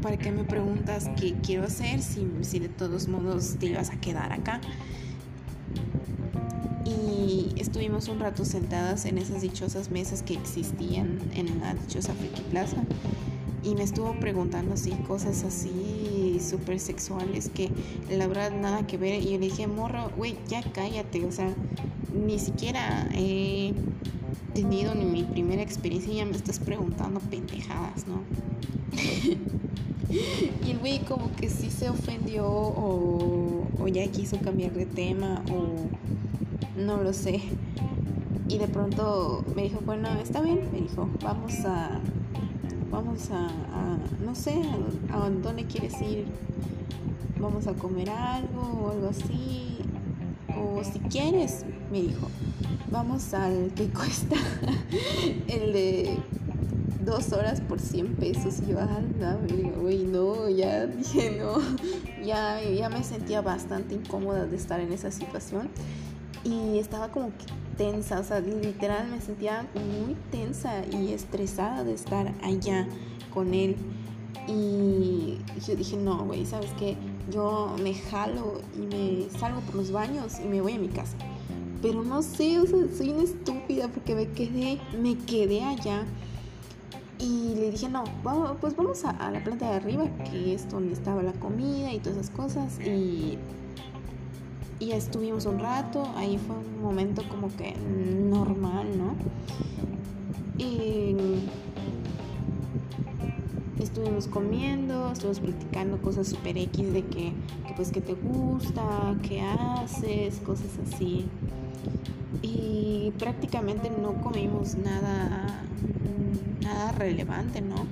¿para 0.00 0.16
qué 0.16 0.32
me 0.32 0.44
preguntas 0.44 1.10
qué 1.18 1.34
quiero 1.42 1.64
hacer 1.64 2.02
si, 2.02 2.26
si 2.42 2.58
de 2.58 2.68
todos 2.68 3.08
modos 3.08 3.56
te 3.58 3.66
ibas 3.66 3.90
a 3.90 4.00
quedar 4.00 4.32
acá? 4.32 4.60
Y 6.84 7.52
estuvimos 7.56 8.08
un 8.08 8.20
rato 8.20 8.44
sentadas 8.44 9.04
en 9.06 9.18
esas 9.18 9.42
dichosas 9.42 9.90
mesas 9.90 10.22
que 10.22 10.34
existían 10.34 11.20
en 11.34 11.60
la 11.60 11.74
dichosa 11.74 12.12
Friki 12.14 12.42
Plaza 12.42 12.76
y 13.64 13.74
me 13.74 13.84
estuvo 13.84 14.12
preguntando 14.18 14.74
así 14.74 14.90
cosas 15.06 15.44
así 15.44 16.01
súper 16.42 16.80
sexuales 16.80 17.50
que 17.54 17.70
la 18.10 18.26
verdad 18.26 18.52
nada 18.52 18.86
que 18.86 18.96
ver. 18.96 19.22
Y 19.22 19.32
yo 19.32 19.38
le 19.38 19.46
dije 19.46 19.66
morro 19.66 20.10
güey 20.16 20.36
ya 20.48 20.62
cállate 20.62 21.24
o 21.24 21.32
sea 21.32 21.54
ni 22.14 22.38
siquiera 22.38 23.08
he 23.14 23.72
tenido 24.54 24.94
ni 24.94 25.04
mi 25.04 25.24
primera 25.24 25.62
experiencia 25.62 26.12
y 26.12 26.16
ya 26.16 26.26
me 26.26 26.32
estás 26.32 26.58
preguntando 26.58 27.20
pendejadas 27.20 28.06
no 28.06 28.20
y 30.66 30.70
el 30.70 30.78
güey 30.78 30.98
como 31.00 31.34
que 31.36 31.48
sí 31.48 31.70
se 31.70 31.88
ofendió 31.88 32.46
o, 32.46 33.66
o 33.80 33.88
ya 33.88 34.06
quiso 34.08 34.38
cambiar 34.38 34.72
de 34.72 34.84
tema 34.84 35.42
o 35.50 35.88
no 36.76 37.02
lo 37.02 37.12
sé. 37.12 37.40
Y 38.48 38.58
de 38.58 38.68
pronto 38.68 39.44
me 39.56 39.62
dijo 39.62 39.80
bueno 39.84 40.10
está 40.22 40.42
bien 40.42 40.60
me 40.72 40.82
dijo 40.82 41.08
vamos 41.22 41.54
a 41.64 42.00
vamos 42.92 43.30
a, 43.30 43.48
no 44.24 44.34
sé, 44.34 44.62
a, 45.10 45.30
dónde 45.30 45.64
quieres 45.64 46.00
ir, 46.02 46.26
vamos 47.40 47.66
a 47.66 47.72
comer 47.72 48.10
algo 48.10 48.60
o 48.84 48.90
algo 48.90 49.08
así, 49.08 49.78
o 50.48 50.84
si 50.84 51.00
quieres, 51.00 51.64
me 51.90 52.02
dijo, 52.02 52.28
vamos 52.90 53.32
al 53.32 53.72
que 53.74 53.86
cuesta 53.92 54.36
el 55.48 55.72
de 55.72 56.18
dos 57.02 57.32
horas 57.32 57.62
por 57.62 57.80
100 57.80 58.14
pesos. 58.16 58.60
Y 58.60 58.72
yo, 58.72 58.80
anda, 58.80 59.38
güey, 59.80 60.04
no, 60.04 60.48
ya 60.50 60.86
dije, 60.86 61.38
no, 61.40 61.56
ya, 62.24 62.62
ya 62.62 62.90
me 62.90 63.02
sentía 63.02 63.40
bastante 63.40 63.94
incómoda 63.94 64.44
de 64.44 64.56
estar 64.56 64.80
en 64.80 64.92
esa 64.92 65.10
situación 65.10 65.70
y 66.44 66.78
estaba 66.78 67.08
como 67.08 67.28
que 67.28 67.61
tensa, 67.76 68.20
o 68.20 68.24
sea, 68.24 68.40
literal 68.40 69.08
me 69.08 69.20
sentía 69.20 69.66
muy 69.74 70.16
tensa 70.30 70.84
y 70.86 71.12
estresada 71.12 71.84
de 71.84 71.94
estar 71.94 72.32
allá 72.42 72.86
con 73.32 73.54
él. 73.54 73.76
Y 74.48 75.38
yo 75.66 75.76
dije, 75.76 75.96
no, 75.96 76.24
güey, 76.24 76.44
¿sabes 76.46 76.70
qué? 76.78 76.96
Yo 77.30 77.74
me 77.82 77.94
jalo 77.94 78.60
y 78.76 78.86
me 78.86 79.38
salgo 79.38 79.60
por 79.60 79.76
los 79.76 79.92
baños 79.92 80.40
y 80.44 80.48
me 80.48 80.60
voy 80.60 80.72
a 80.74 80.78
mi 80.78 80.88
casa. 80.88 81.16
Pero 81.80 82.02
no 82.02 82.22
sé, 82.22 82.58
o 82.58 82.66
sea, 82.66 82.78
soy 82.96 83.10
una 83.10 83.22
estúpida 83.22 83.88
porque 83.88 84.14
me 84.14 84.28
quedé, 84.28 84.80
me 85.00 85.16
quedé 85.16 85.62
allá. 85.62 86.04
Y 87.18 87.54
le 87.54 87.70
dije, 87.70 87.88
no, 87.88 88.02
vamos, 88.24 88.56
pues 88.60 88.74
vamos 88.74 89.04
a, 89.04 89.10
a 89.10 89.30
la 89.30 89.44
planta 89.44 89.70
de 89.70 89.76
arriba, 89.76 90.08
que 90.28 90.54
es 90.54 90.68
donde 90.68 90.92
estaba 90.92 91.22
la 91.22 91.32
comida 91.34 91.92
y 91.92 92.00
todas 92.00 92.18
esas 92.18 92.30
cosas. 92.30 92.80
Y 92.80 93.38
y 94.82 94.90
estuvimos 94.90 95.46
un 95.46 95.60
rato, 95.60 96.08
ahí 96.16 96.38
fue 96.44 96.56
un 96.56 96.82
momento 96.82 97.22
como 97.28 97.54
que 97.56 97.76
normal, 98.28 98.88
¿no? 98.98 99.14
Y 100.58 101.14
estuvimos 103.80 104.26
comiendo, 104.26 105.12
estuvimos 105.12 105.38
platicando 105.38 106.02
cosas 106.02 106.26
super 106.26 106.58
X 106.58 106.92
de 106.92 107.04
que, 107.04 107.32
pues 107.76 107.92
que 107.92 108.00
te 108.00 108.14
gusta, 108.14 109.14
qué 109.22 109.42
haces, 109.42 110.40
cosas 110.40 110.70
así. 110.84 111.26
Y 112.42 113.12
prácticamente 113.20 113.88
no 113.88 114.20
comimos 114.20 114.74
nada 114.74 115.62
nada 116.60 116.90
relevante, 116.90 117.60
¿no? 117.60 117.86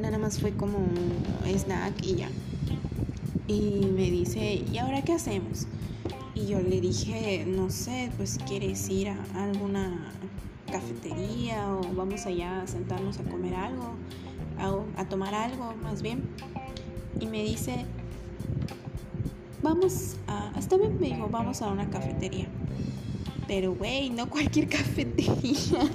Nada 0.00 0.18
más 0.18 0.38
fue 0.38 0.52
como 0.52 0.78
un 0.78 1.58
snack 1.58 2.04
y 2.04 2.14
ya. 2.14 2.28
Y 3.48 3.88
me 3.96 4.08
dice, 4.12 4.62
¿y 4.72 4.78
ahora 4.78 5.02
qué 5.02 5.14
hacemos? 5.14 5.66
Y 6.40 6.46
yo 6.46 6.60
le 6.60 6.80
dije, 6.80 7.44
no 7.46 7.68
sé, 7.68 8.10
pues 8.16 8.38
quieres 8.48 8.88
ir 8.88 9.08
a 9.08 9.18
alguna 9.34 10.10
cafetería 10.70 11.68
o 11.74 11.82
vamos 11.94 12.24
allá 12.24 12.62
a 12.62 12.66
sentarnos 12.66 13.18
a 13.18 13.24
comer 13.24 13.54
algo, 13.54 13.94
a, 14.58 15.00
a 15.00 15.04
tomar 15.06 15.34
algo 15.34 15.74
más 15.82 16.00
bien. 16.00 16.22
Y 17.20 17.26
me 17.26 17.42
dice, 17.42 17.84
vamos 19.62 20.16
a, 20.28 20.52
está 20.58 20.78
bien, 20.78 20.98
me 20.98 21.08
dijo, 21.08 21.28
vamos 21.30 21.60
a 21.60 21.68
una 21.68 21.90
cafetería. 21.90 22.46
Pero, 23.46 23.74
güey, 23.74 24.08
no 24.08 24.30
cualquier 24.30 24.68
cafetería. 24.70 25.90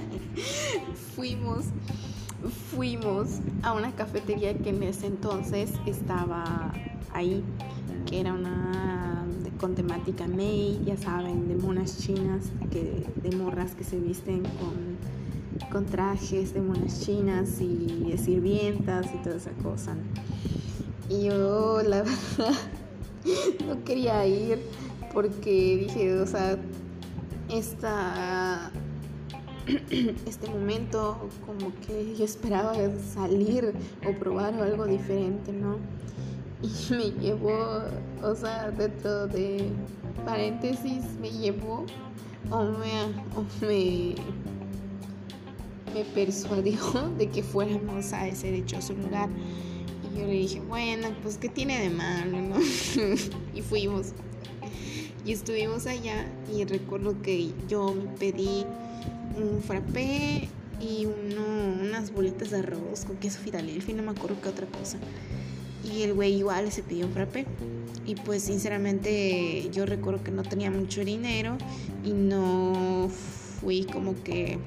fuimos, 1.16 1.64
fuimos 2.70 3.40
a 3.62 3.72
una 3.72 3.90
cafetería 3.92 4.56
que 4.56 4.68
en 4.68 4.82
ese 4.84 5.08
entonces 5.08 5.72
estaba 5.86 6.72
ahí, 7.12 7.42
que 8.06 8.20
era 8.20 8.32
una 8.32 8.95
con 9.60 9.74
temática 9.74 10.26
Mei, 10.26 10.80
ya 10.84 10.96
saben, 10.96 11.48
de 11.48 11.56
monas 11.56 11.98
chinas, 11.98 12.50
de 12.70 13.36
morras 13.36 13.74
que 13.74 13.84
se 13.84 13.98
visten 13.98 14.42
con, 14.42 14.96
con 15.70 15.86
trajes 15.86 16.54
de 16.54 16.60
monas 16.60 17.04
chinas 17.04 17.60
y 17.60 18.10
de 18.10 18.18
sirvientas 18.18 19.06
y 19.14 19.18
toda 19.22 19.36
esa 19.36 19.52
cosa. 19.62 19.96
Y 21.08 21.24
yo, 21.24 21.82
la 21.86 22.02
verdad, 22.02 22.54
no 23.66 23.84
quería 23.84 24.26
ir 24.26 24.60
porque 25.12 25.86
dije, 25.86 26.14
o 26.20 26.26
sea, 26.26 26.58
esta, 27.48 28.70
este 30.26 30.48
momento 30.50 31.28
como 31.46 31.72
que 31.86 32.14
yo 32.16 32.24
esperaba 32.24 32.74
salir 33.14 33.72
o 34.06 34.18
probar 34.18 34.54
algo 34.54 34.86
diferente, 34.86 35.52
¿no? 35.52 35.76
Y 36.62 36.68
me 36.94 37.10
llevó, 37.20 37.82
o 38.22 38.34
sea, 38.34 38.70
dentro 38.70 39.26
de 39.26 39.70
paréntesis, 40.24 41.04
me 41.20 41.30
llevó 41.30 41.84
o 42.50 42.64
me, 42.64 43.66
me, 43.66 44.14
me 45.94 46.04
persuadió 46.14 46.78
de 47.18 47.28
que 47.28 47.42
fuéramos 47.42 48.12
a 48.12 48.28
ese 48.28 48.50
dichoso 48.52 48.94
lugar. 48.94 49.28
Y 50.12 50.18
yo 50.18 50.26
le 50.26 50.32
dije, 50.32 50.60
bueno, 50.60 51.08
pues 51.22 51.38
¿qué 51.38 51.48
tiene 51.48 51.80
de 51.80 51.90
malo, 51.90 52.40
no? 52.40 52.56
y 53.54 53.62
fuimos. 53.62 54.12
Y 55.24 55.32
estuvimos 55.32 55.86
allá 55.86 56.26
y 56.54 56.64
recuerdo 56.64 57.20
que 57.20 57.52
yo 57.68 57.92
me 57.92 58.06
pedí 58.16 58.64
un 59.36 59.60
frappé 59.60 60.48
y 60.80 61.06
unas 61.06 62.12
bolitas 62.12 62.50
de 62.50 62.58
arroz 62.58 63.04
con 63.04 63.16
queso 63.16 63.40
Filadelfia 63.40 63.94
no 63.94 64.02
me 64.02 64.12
acuerdo 64.12 64.36
qué 64.40 64.48
otra 64.48 64.66
cosa. 64.66 64.98
Y 65.96 66.02
el 66.02 66.12
güey 66.12 66.34
igual 66.34 66.70
se 66.70 66.82
pidió 66.82 67.06
un 67.06 67.12
frappé. 67.12 67.46
Y 68.04 68.16
pues 68.16 68.42
sinceramente 68.42 69.68
yo 69.72 69.86
recuerdo 69.86 70.22
que 70.22 70.30
no 70.30 70.42
tenía 70.42 70.70
mucho 70.70 71.04
dinero 71.04 71.56
y 72.04 72.12
no 72.12 73.08
fui 73.60 73.84
como 73.84 74.22
que 74.22 74.58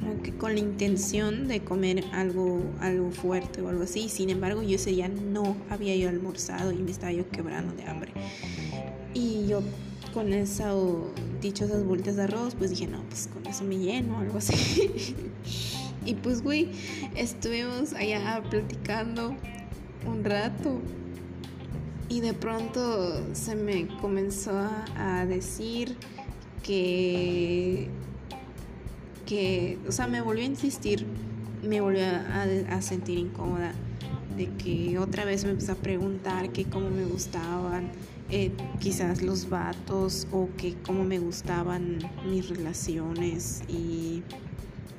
como 0.00 0.20
que 0.22 0.32
con 0.32 0.54
la 0.54 0.58
intención 0.58 1.46
de 1.46 1.62
comer 1.62 2.02
algo 2.12 2.60
algo 2.80 3.10
fuerte 3.10 3.60
o 3.60 3.68
algo 3.68 3.82
así. 3.82 4.08
Sin 4.08 4.30
embargo, 4.30 4.62
yo 4.62 4.76
ese 4.76 4.90
día 4.90 5.08
no 5.08 5.56
había 5.70 5.94
yo 5.96 6.08
almorzado 6.08 6.72
y 6.72 6.78
me 6.78 6.90
estaba 6.90 7.12
yo 7.12 7.28
quebrando 7.28 7.74
de 7.74 7.84
hambre. 7.84 8.12
Y 9.14 9.46
yo 9.46 9.62
con 10.14 10.32
eso, 10.32 11.12
dicho 11.40 11.66
esas 11.66 11.84
vueltas 11.84 12.16
de 12.16 12.22
arroz, 12.24 12.54
pues 12.54 12.70
dije, 12.70 12.86
no, 12.86 13.02
pues 13.08 13.28
con 13.32 13.46
eso 13.46 13.64
me 13.64 13.78
lleno, 13.78 14.18
algo 14.18 14.38
así. 14.38 15.14
y 16.04 16.14
pues, 16.14 16.42
güey, 16.42 16.70
estuvimos 17.14 17.92
allá 17.94 18.42
platicando 18.50 19.34
un 20.06 20.24
rato. 20.24 20.80
Y 22.08 22.20
de 22.20 22.34
pronto 22.34 23.34
se 23.34 23.54
me 23.54 23.86
comenzó 24.00 24.68
a 24.96 25.24
decir 25.24 25.96
que, 26.62 27.88
que, 29.26 29.78
o 29.88 29.92
sea, 29.92 30.06
me 30.06 30.20
volvió 30.20 30.42
a 30.42 30.46
insistir, 30.46 31.06
me 31.62 31.80
volvió 31.80 32.04
a, 32.04 32.82
sentir 32.82 33.18
incómoda, 33.18 33.72
de 34.36 34.48
que 34.56 34.98
otra 34.98 35.24
vez 35.24 35.44
me 35.44 35.50
empezó 35.50 35.72
a 35.72 35.76
preguntar 35.76 36.50
que 36.50 36.64
cómo 36.64 36.90
me 36.90 37.04
gustaban, 37.04 37.90
eh, 38.30 38.50
quizás 38.78 39.22
los 39.22 39.48
vatos 39.48 40.26
o 40.32 40.48
que 40.56 40.74
cómo 40.86 41.04
me 41.04 41.18
gustaban 41.18 41.98
mis 42.28 42.48
relaciones 42.48 43.62
y, 43.68 44.22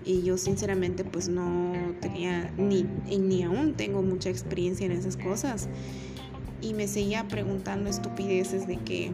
y 0.06 0.24
yo 0.24 0.38
sinceramente 0.38 1.04
pues 1.04 1.30
no 1.30 1.74
tenía 2.02 2.52
ni, 2.58 2.84
ni 2.84 3.44
aún 3.44 3.74
tengo 3.74 4.02
mucha 4.02 4.30
experiencia 4.30 4.86
en 4.86 4.92
esas 4.92 5.18
cosas. 5.18 5.68
Y 6.62 6.74
me 6.74 6.88
seguía 6.88 7.28
preguntando 7.28 7.90
estupideces 7.90 8.68
de 8.68 8.78
que 8.78 9.12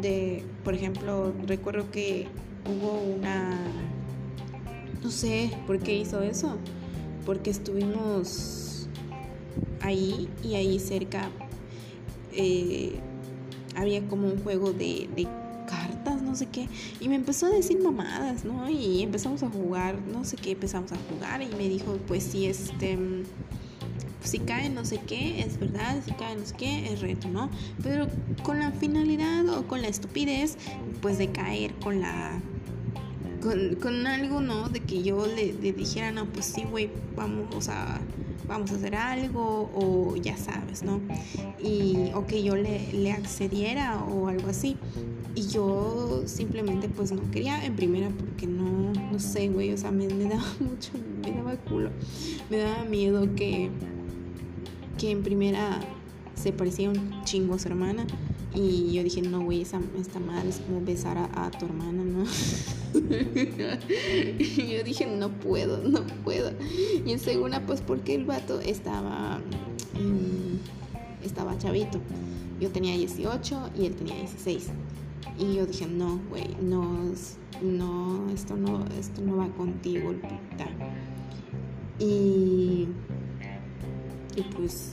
de, 0.00 0.44
por 0.64 0.74
ejemplo, 0.74 1.32
recuerdo 1.46 1.90
que 1.90 2.26
hubo 2.66 3.00
una, 3.00 3.58
no 5.02 5.10
sé 5.10 5.50
por 5.66 5.78
qué 5.78 5.96
hizo 5.96 6.22
eso, 6.22 6.56
porque 7.26 7.50
estuvimos 7.50 8.88
ahí 9.80 10.28
y 10.42 10.54
ahí 10.54 10.78
cerca 10.78 11.30
eh, 12.32 12.94
había 13.74 14.06
como 14.08 14.28
un 14.28 14.42
juego 14.42 14.72
de, 14.72 15.08
no 16.30 16.36
sé 16.36 16.46
qué, 16.46 16.68
y 17.00 17.08
me 17.08 17.16
empezó 17.16 17.46
a 17.46 17.50
decir 17.50 17.80
mamadas, 17.82 18.44
¿no? 18.44 18.68
Y 18.70 19.02
empezamos 19.02 19.42
a 19.42 19.50
jugar, 19.50 19.98
no 20.12 20.24
sé 20.24 20.36
qué, 20.36 20.52
empezamos 20.52 20.92
a 20.92 20.96
jugar 21.12 21.42
y 21.42 21.48
me 21.56 21.68
dijo, 21.68 21.98
pues 22.06 22.22
sí, 22.22 22.46
este 22.46 22.98
si 24.22 24.38
cae 24.38 24.68
no 24.68 24.84
sé 24.84 25.00
qué, 25.06 25.40
es 25.40 25.58
verdad, 25.58 26.02
si 26.04 26.12
cae 26.12 26.36
no 26.36 26.44
sé 26.44 26.54
qué, 26.56 26.92
es 26.92 27.00
reto, 27.00 27.28
¿no? 27.28 27.50
Pero 27.82 28.06
con 28.42 28.58
la 28.58 28.70
finalidad 28.70 29.48
o 29.48 29.66
con 29.66 29.82
la 29.82 29.88
estupidez, 29.88 30.56
pues 31.00 31.18
de 31.18 31.30
caer 31.30 31.74
con 31.74 32.00
la... 32.00 32.40
Con, 33.80 34.06
algo, 34.06 34.42
¿no? 34.42 34.68
De 34.68 34.80
que 34.80 35.02
yo 35.02 35.26
le, 35.26 35.52
dijera, 35.72 36.12
no, 36.12 36.26
pues 36.26 36.44
sí, 36.44 36.64
güey, 36.64 36.90
vamos 37.16 37.68
a, 37.70 37.98
vamos 38.50 38.72
a 38.72 38.74
hacer 38.74 38.96
algo 38.96 39.70
o 39.74 40.16
ya 40.16 40.36
sabes, 40.36 40.82
¿no? 40.82 41.00
Y, 41.62 42.10
o 42.14 42.26
que 42.26 42.42
yo 42.42 42.56
le, 42.56 42.92
le 42.92 43.12
accediera 43.12 44.02
o 44.04 44.26
algo 44.26 44.48
así. 44.48 44.76
Y 45.36 45.46
yo 45.46 46.24
simplemente 46.26 46.88
pues 46.88 47.12
no 47.12 47.30
quería 47.30 47.64
en 47.64 47.76
primera 47.76 48.08
porque 48.10 48.48
no, 48.48 48.92
no 48.92 49.18
sé, 49.20 49.48
güey, 49.48 49.72
o 49.72 49.78
sea, 49.78 49.92
me, 49.92 50.08
daba 50.08 50.44
mucho, 50.60 50.90
me 51.22 51.30
daba 51.30 51.56
culo, 51.56 51.90
me 52.50 52.58
daba 52.58 52.84
miedo 52.84 53.34
que 53.36 53.70
que 54.98 55.10
en 55.10 55.22
primera 55.22 55.80
se 56.34 56.52
parecía 56.52 56.90
un 56.90 57.24
chingo 57.24 57.54
a 57.54 57.58
su 57.58 57.68
hermana. 57.68 58.04
Y 58.54 58.92
yo 58.92 59.04
dije, 59.04 59.22
no, 59.22 59.42
güey, 59.42 59.62
esa, 59.62 59.80
esta 59.98 60.18
madre 60.18 60.48
es 60.48 60.58
como 60.58 60.80
besar 60.80 61.16
a, 61.18 61.50
tu 61.52 61.66
hermana, 61.66 62.02
¿no? 62.02 62.24
y 64.38 64.72
yo 64.72 64.82
dije, 64.82 65.06
no 65.06 65.30
puedo, 65.30 65.78
no 65.78 66.04
puedo. 66.24 66.52
Y 67.06 67.12
en 67.12 67.18
segunda, 67.18 67.64
pues 67.64 67.80
porque 67.80 68.14
el 68.14 68.24
vato 68.24 68.60
estaba, 68.60 69.40
estaba 71.22 71.56
chavito. 71.58 72.00
Yo 72.60 72.70
tenía 72.70 72.96
18 72.96 73.70
y 73.78 73.86
él 73.86 73.94
tenía 73.94 74.16
16. 74.16 74.66
Y 75.38 75.54
yo 75.54 75.66
dije, 75.66 75.86
no, 75.86 76.20
güey, 76.28 76.56
no, 76.60 77.04
no, 77.62 78.30
esto 78.30 78.56
no, 78.56 78.84
esto 78.98 79.22
no 79.22 79.36
va 79.36 79.48
contigo, 79.54 80.12
puta. 80.12 80.68
Y 81.98 82.88
y 84.36 84.42
pues 84.42 84.92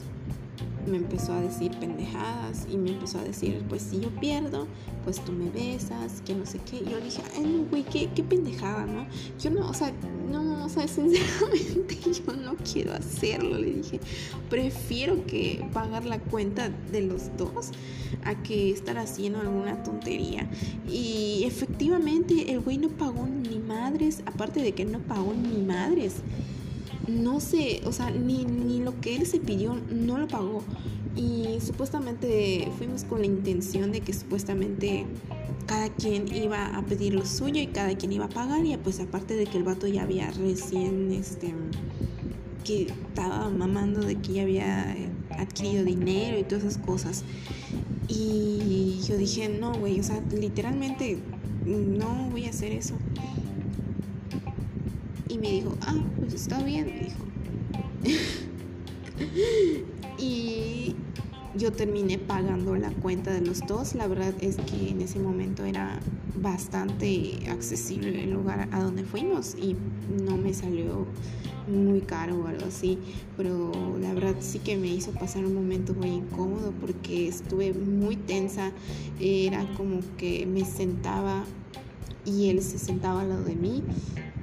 me 0.88 0.98
empezó 0.98 1.34
a 1.34 1.42
decir 1.42 1.72
pendejadas 1.80 2.68
y 2.72 2.78
me 2.78 2.92
empezó 2.92 3.20
a 3.20 3.24
decir, 3.24 3.64
pues 3.70 3.82
si 3.82 4.00
yo 4.00 4.10
pierdo, 4.20 4.68
pues 5.04 5.24
tú 5.24 5.32
me 5.32 5.50
besas, 5.50 6.22
que 6.26 6.34
no 6.34 6.46
sé 6.46 6.60
qué. 6.70 6.78
Y 6.78 6.90
yo 6.90 7.00
dije, 7.00 7.22
ay, 7.36 7.44
no, 7.44 7.64
güey, 7.70 7.84
qué, 7.84 8.10
qué 8.16 8.24
pendejada, 8.24 8.86
¿no? 8.86 9.08
Yo 9.40 9.50
no, 9.50 9.70
o 9.70 9.74
sea, 9.74 9.92
no, 10.32 10.66
o 10.66 10.70
sea, 10.70 10.88
sinceramente 10.88 11.98
yo 12.12 12.34
no 12.34 12.56
quiero 12.58 12.94
hacerlo. 12.94 13.58
Le 13.58 13.74
dije, 13.74 14.00
prefiero 14.50 15.26
que 15.26 15.68
pagar 15.74 16.06
la 16.06 16.20
cuenta 16.20 16.70
de 16.70 17.02
los 17.02 17.36
dos 17.38 17.72
a 18.24 18.42
que 18.44 18.72
estar 18.72 18.98
haciendo 18.98 19.40
alguna 19.40 19.84
tontería. 19.84 20.50
Y 20.90 21.44
efectivamente 21.46 22.52
el 22.52 22.62
güey 22.62 22.78
no 22.78 22.90
pagó 22.90 23.28
ni 23.28 23.60
madres, 23.60 24.22
aparte 24.26 24.62
de 24.62 24.74
que 24.74 24.86
no 24.86 25.00
pagó 25.00 25.34
ni 25.34 25.64
madres 25.64 26.16
no 27.08 27.40
sé, 27.40 27.82
o 27.86 27.92
sea, 27.92 28.12
ni, 28.12 28.46
ni 28.46 28.80
lo 28.80 29.00
que 29.00 29.16
él 29.16 29.26
se 29.26 29.40
pidió 29.40 29.76
no 29.92 30.18
lo 30.18 30.28
pagó. 30.28 30.64
Y 31.16 31.60
supuestamente 31.62 32.70
fuimos 32.78 33.04
con 33.04 33.22
la 33.22 33.26
intención 33.26 33.92
de 33.92 34.02
que 34.02 34.14
supuestamente 34.14 35.06
cada 35.66 35.90
quien 35.90 36.34
iba 36.34 36.68
a 36.78 36.82
pedir 36.84 37.14
lo 37.14 37.26
suyo 37.26 37.62
y 37.62 37.68
cada 37.68 37.96
quien 37.96 38.14
iba 38.14 38.26
a 38.26 38.30
pagar. 38.30 38.66
Y 38.66 38.76
pues 38.78 39.00
aparte 39.00 39.36
de 39.36 39.46
que 39.46 39.58
el 39.58 39.64
vato 39.64 39.88
ya 39.88 40.04
había 40.04 40.30
recién, 40.32 41.12
este, 41.12 41.54
que 42.64 42.84
estaba 42.84 43.50
mamando 43.50 44.02
de 44.02 44.16
que 44.16 44.34
ya 44.34 44.42
había 44.44 44.96
adquirido 45.32 45.84
dinero 45.84 46.38
y 46.38 46.44
todas 46.44 46.66
esas 46.66 46.78
cosas. 46.78 47.24
Y 48.08 49.00
yo 49.08 49.18
dije, 49.18 49.50
no, 49.50 49.74
güey, 49.74 50.00
o 50.00 50.04
sea, 50.04 50.22
literalmente 50.32 51.18
no 51.66 52.30
voy 52.32 52.46
a 52.46 52.50
hacer 52.50 52.72
eso. 52.72 52.96
Y 55.30 55.38
me 55.38 55.52
dijo, 55.52 55.76
ah, 55.82 55.96
pues 56.20 56.34
está 56.34 56.62
bien, 56.64 56.86
me 56.86 57.00
dijo. 57.00 57.26
y 60.18 60.96
yo 61.56 61.72
terminé 61.72 62.18
pagando 62.18 62.76
la 62.76 62.92
cuenta 62.92 63.32
de 63.32 63.42
los 63.42 63.66
dos. 63.66 63.96
La 63.96 64.08
verdad 64.08 64.34
es 64.42 64.58
que 64.58 64.90
en 64.90 65.02
ese 65.02 65.20
momento 65.20 65.66
era 65.66 66.00
bastante 66.36 67.50
accesible 67.50 68.24
el 68.24 68.32
lugar 68.32 68.68
a 68.72 68.84
donde 68.84 69.04
fuimos 69.04 69.56
y 69.56 69.76
no 70.24 70.38
me 70.38 70.54
salió 70.54 71.08
muy 71.68 72.02
caro 72.02 72.44
o 72.44 72.48
algo 72.48 72.66
así, 72.66 72.98
pero 73.36 73.72
la 74.00 74.14
verdad 74.14 74.36
sí 74.40 74.60
que 74.60 74.78
me 74.78 74.88
hizo 74.88 75.12
pasar 75.12 75.46
un 75.46 75.54
momento 75.54 75.94
muy 75.94 76.10
incómodo 76.10 76.72
porque 76.80 77.28
estuve 77.28 77.74
muy 77.74 78.16
tensa, 78.16 78.72
era 79.20 79.66
como 79.76 80.00
que 80.18 80.46
me 80.46 80.64
sentaba 80.64 81.44
y 82.26 82.50
él 82.50 82.62
se 82.62 82.78
sentaba 82.78 83.22
al 83.22 83.30
lado 83.30 83.44
de 83.44 83.56
mí 83.56 83.84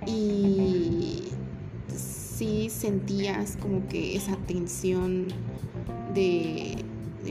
y 0.06 1.22
sí 1.94 2.68
sentías 2.70 3.56
como 3.56 3.86
que 3.88 4.16
esa 4.16 4.36
tensión 4.46 5.26
de, 6.14 6.76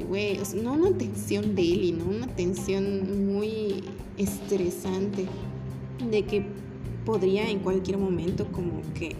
güey, 0.07 0.39
no 0.61 0.73
una 0.73 0.91
tensión 0.97 1.55
él, 1.57 1.97
¿no? 1.97 2.05
Una 2.05 2.27
tensión 2.27 3.33
muy 3.33 3.83
estresante 4.17 5.25
de 6.09 6.23
que 6.23 6.45
podría 7.05 7.49
en 7.49 7.59
cualquier 7.59 7.97
momento 7.97 8.47
como 8.51 8.81
que 8.93 9.15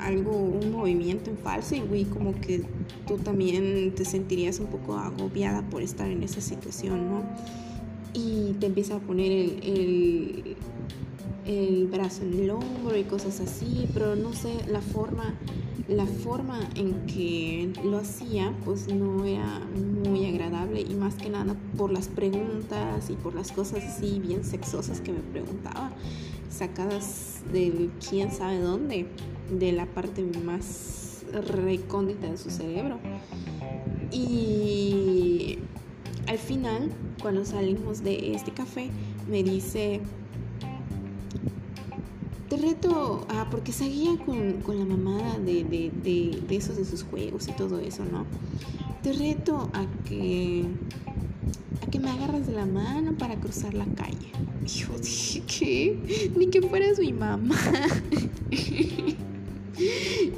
algo, 0.00 0.32
un 0.32 0.72
movimiento 0.72 1.30
en 1.30 1.38
falso 1.38 1.74
y 1.74 1.80
güey, 1.80 2.04
como 2.04 2.38
que 2.40 2.62
tú 3.06 3.16
también 3.16 3.92
te 3.94 4.04
sentirías 4.04 4.60
un 4.60 4.66
poco 4.66 4.96
agobiada 4.96 5.62
por 5.68 5.82
estar 5.82 6.10
en 6.10 6.22
esa 6.22 6.40
situación, 6.40 7.08
¿no? 7.08 7.22
Y 8.14 8.54
te 8.54 8.66
empieza 8.66 8.96
a 8.96 8.98
poner 9.00 9.30
el 9.32 10.56
brazo 11.90 12.22
en 12.22 12.34
el 12.34 12.50
hombro 12.50 12.96
y 12.96 13.04
cosas 13.04 13.40
así, 13.40 13.88
pero 13.94 14.16
no 14.16 14.32
sé, 14.34 14.52
la 14.68 14.80
forma, 14.80 15.34
la 15.88 16.04
forma 16.04 16.60
en 16.74 17.06
que 17.06 17.72
lo 17.84 17.98
hacía 17.98 18.54
pues 18.64 18.92
no 18.92 19.24
era 19.24 19.60
muy 20.04 20.26
agradable 20.26 20.82
y 20.82 20.94
más 20.94 21.14
que 21.14 21.30
nada 21.30 21.56
por 21.76 21.90
las 21.90 22.08
preguntas 22.08 23.08
y 23.08 23.14
por 23.14 23.34
las 23.34 23.52
cosas 23.52 23.82
así 23.84 24.18
bien 24.18 24.44
sexosas 24.44 25.00
que 25.00 25.12
me 25.12 25.20
preguntaba, 25.20 25.90
sacadas 26.50 27.40
del 27.52 27.90
quién 28.08 28.30
sabe 28.30 28.60
dónde, 28.60 29.06
de 29.50 29.72
la 29.72 29.86
parte 29.86 30.22
más 30.44 31.24
recóndita 31.32 32.30
de 32.30 32.36
su 32.36 32.50
cerebro. 32.50 32.98
Y 34.12 35.58
al 36.26 36.38
final, 36.38 36.90
cuando 37.22 37.44
salimos 37.44 38.02
de 38.02 38.34
este 38.34 38.52
café, 38.52 38.90
me 39.30 39.42
dice, 39.42 40.00
reto, 42.58 43.26
ah, 43.30 43.46
porque 43.50 43.72
seguía 43.72 44.16
con, 44.24 44.60
con 44.62 44.78
la 44.78 44.84
mamada 44.84 45.38
de, 45.38 45.64
de, 45.64 46.40
de, 46.46 46.56
esos 46.56 46.76
de 46.76 46.84
sus 46.84 47.02
juegos 47.04 47.48
y 47.48 47.52
todo 47.52 47.78
eso, 47.78 48.04
¿no? 48.04 48.26
Te 49.02 49.12
reto 49.12 49.70
a 49.72 49.86
que 50.04 50.64
a 51.82 51.90
que 51.90 51.98
me 51.98 52.10
agarras 52.10 52.46
de 52.46 52.52
la 52.52 52.66
mano 52.66 53.16
para 53.16 53.36
cruzar 53.36 53.74
la 53.74 53.86
calle. 53.86 54.32
Y 54.64 54.68
yo 54.68 54.88
dije, 54.98 55.42
¿qué? 55.46 56.30
Ni 56.36 56.48
que 56.48 56.60
fueras 56.62 56.98
mi 56.98 57.12
mamá. 57.12 57.56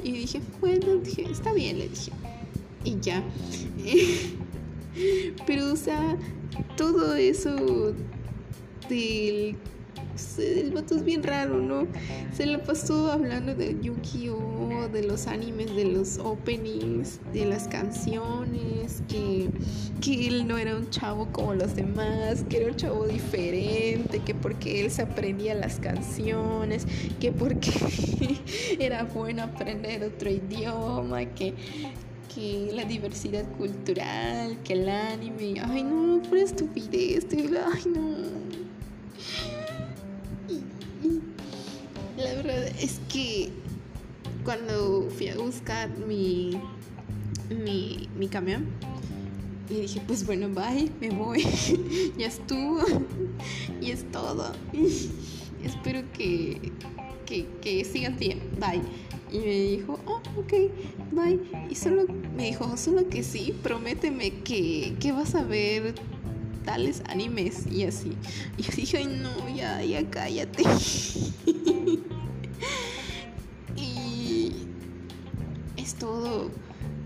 y 0.03 0.11
dije, 0.11 0.41
bueno, 0.59 0.95
dije, 0.97 1.27
está 1.31 1.53
bien, 1.53 1.79
le 1.79 1.89
dije. 1.89 2.11
Y 2.83 2.99
ya. 2.99 3.23
Pero, 5.47 5.73
o 5.73 5.75
sea, 5.75 6.17
todo 6.77 7.15
eso 7.15 7.93
del 8.89 9.55
el 10.37 10.71
vato 10.71 10.95
es 10.95 11.03
bien 11.03 11.23
raro, 11.23 11.57
¿no? 11.59 11.87
Se 12.35 12.45
lo 12.45 12.61
pasó 12.63 13.11
hablando 13.11 13.55
de 13.55 13.77
Yu-Gi-Oh, 13.81 14.87
de 14.89 15.03
los 15.03 15.27
animes, 15.27 15.75
de 15.75 15.85
los 15.85 16.17
openings, 16.17 17.19
de 17.33 17.45
las 17.45 17.67
canciones, 17.67 19.03
que, 19.07 19.49
que 20.01 20.27
él 20.27 20.47
no 20.47 20.57
era 20.57 20.75
un 20.75 20.89
chavo 20.89 21.27
como 21.31 21.53
los 21.53 21.75
demás, 21.75 22.43
que 22.49 22.57
era 22.57 22.71
un 22.71 22.75
chavo 22.75 23.05
diferente, 23.05 24.19
que 24.19 24.33
porque 24.35 24.81
él 24.81 24.91
se 24.91 25.03
aprendía 25.03 25.55
las 25.55 25.79
canciones, 25.79 26.85
que 27.19 27.31
porque 27.31 27.71
era 28.79 29.03
bueno 29.03 29.43
aprender 29.43 30.03
otro 30.03 30.29
idioma, 30.29 31.25
que 31.25 31.53
que 32.33 32.71
la 32.73 32.85
diversidad 32.85 33.43
cultural, 33.57 34.57
que 34.63 34.73
el 34.73 34.87
anime, 34.87 35.55
ay 35.61 35.83
no, 35.83 36.21
por 36.21 36.37
estupidez, 36.37 37.27
ay 37.33 37.83
no. 37.93 38.61
Es 42.49 42.99
que 43.11 43.49
cuando 44.43 45.07
fui 45.15 45.29
a 45.29 45.37
buscar 45.37 45.89
mi, 46.07 46.59
mi, 47.49 48.09
mi 48.17 48.27
camión, 48.27 48.65
y 49.69 49.81
dije, 49.81 50.01
pues 50.05 50.25
bueno, 50.25 50.49
bye, 50.49 50.91
me 50.99 51.15
voy. 51.15 51.45
ya 52.17 52.27
estuvo. 52.27 52.81
y 53.79 53.91
es 53.91 54.09
todo. 54.11 54.51
Espero 55.63 56.01
que, 56.13 56.73
que, 57.25 57.47
que 57.61 57.85
sigas 57.85 58.17
bien. 58.19 58.41
Bye. 58.59 58.81
Y 59.31 59.39
me 59.39 59.59
dijo, 59.59 59.97
oh, 60.05 60.21
ok, 60.37 60.53
bye. 61.11 61.39
Y 61.69 61.75
solo 61.75 62.05
me 62.35 62.47
dijo, 62.47 62.75
solo 62.75 63.07
que 63.07 63.23
sí, 63.23 63.55
prométeme 63.63 64.31
que, 64.43 64.95
que 64.99 65.13
vas 65.13 65.35
a 65.35 65.43
ver 65.43 65.95
tales 66.65 67.01
animes 67.07 67.65
y 67.67 67.83
así. 67.83 68.11
Y 68.57 68.63
yo 68.63 68.71
dije, 68.75 68.97
ay 68.97 69.21
no, 69.21 69.55
ya, 69.55 69.81
ya 69.83 70.09
cállate. 70.09 70.63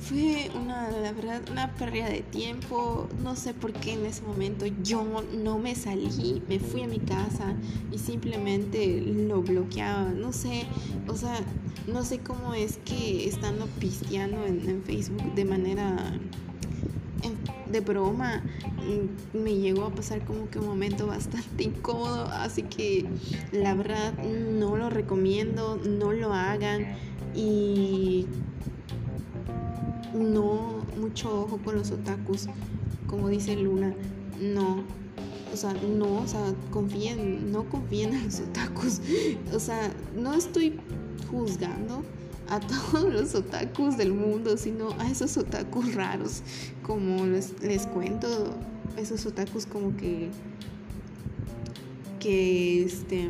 Fue 0.08 0.52
una, 0.54 0.92
la 0.92 1.12
verdad, 1.14 1.42
una 1.52 1.74
pérdida 1.74 2.08
de 2.08 2.22
tiempo. 2.22 3.10
No 3.24 3.36
sé 3.36 3.56
por 3.56 3.74
qué 3.74 3.94
en 3.94 4.06
ese 4.06 4.22
momento 4.22 4.68
yo 4.84 5.04
no 5.34 5.58
me 5.58 5.74
salí, 5.74 6.44
me 6.48 6.60
fui 6.60 6.84
a 6.84 6.88
mi 6.88 7.00
casa 7.00 7.56
y 7.92 7.98
simplemente 7.98 9.02
lo 9.02 9.42
bloqueaba. 9.42 10.12
No 10.12 10.32
sé, 10.32 10.68
o 11.08 11.16
sea, 11.16 11.40
no 11.88 12.04
sé 12.04 12.20
cómo 12.20 12.54
es 12.54 12.78
que 12.86 13.28
estando 13.28 13.66
pisteando 13.80 14.46
en, 14.46 14.70
en 14.70 14.84
Facebook 14.84 15.34
de 15.34 15.46
manera 15.46 16.20
de 17.72 17.80
broma 17.80 18.44
mm, 18.44 19.38
me 19.38 19.56
llegó 19.56 19.86
a 19.86 19.90
pasar 19.90 20.24
como 20.24 20.50
que 20.50 20.60
un 20.60 20.68
momento 20.68 21.08
bastante 21.08 21.64
incómodo, 21.64 22.26
así 22.26 22.62
que 22.64 23.06
la 23.52 23.74
verdad 23.74 24.14
no 24.24 24.78
lo 24.78 24.90
recomiendo, 24.90 25.78
no 25.78 26.14
lo 26.14 26.34
hagan 26.34 26.96
y 27.34 28.28
no 30.14 30.86
mucho 31.00 31.42
ojo 31.42 31.58
con 31.58 31.76
los 31.76 31.92
otakus, 31.92 32.48
como 33.08 33.30
dice 33.30 33.56
Luna, 33.56 33.94
no. 34.42 34.84
O 35.54 35.58
sea, 35.58 35.74
no, 35.74 36.22
o 36.22 36.28
sea, 36.28 36.54
confíen, 36.70 37.52
no 37.52 37.70
confíen 37.70 38.14
en 38.14 38.26
los 38.26 38.40
otakus. 38.42 39.00
O 39.54 39.60
sea, 39.60 39.90
no 40.16 40.34
estoy 40.34 40.80
juzgando, 41.32 42.04
a 42.50 42.60
todos 42.92 43.12
los 43.12 43.36
otakus 43.36 43.98
del 43.98 44.14
mundo, 44.14 44.58
sino 44.58 44.90
a 45.00 45.10
esos 45.10 45.38
otakus 45.38 45.96
raros, 45.96 46.42
como 46.84 47.26
les, 47.26 47.62
les 47.62 47.88
cuento, 47.88 48.56
esos 48.98 49.26
otakus 49.26 49.66
como 49.66 49.96
que 49.98 50.30
que 52.26 52.82
este 52.82 53.30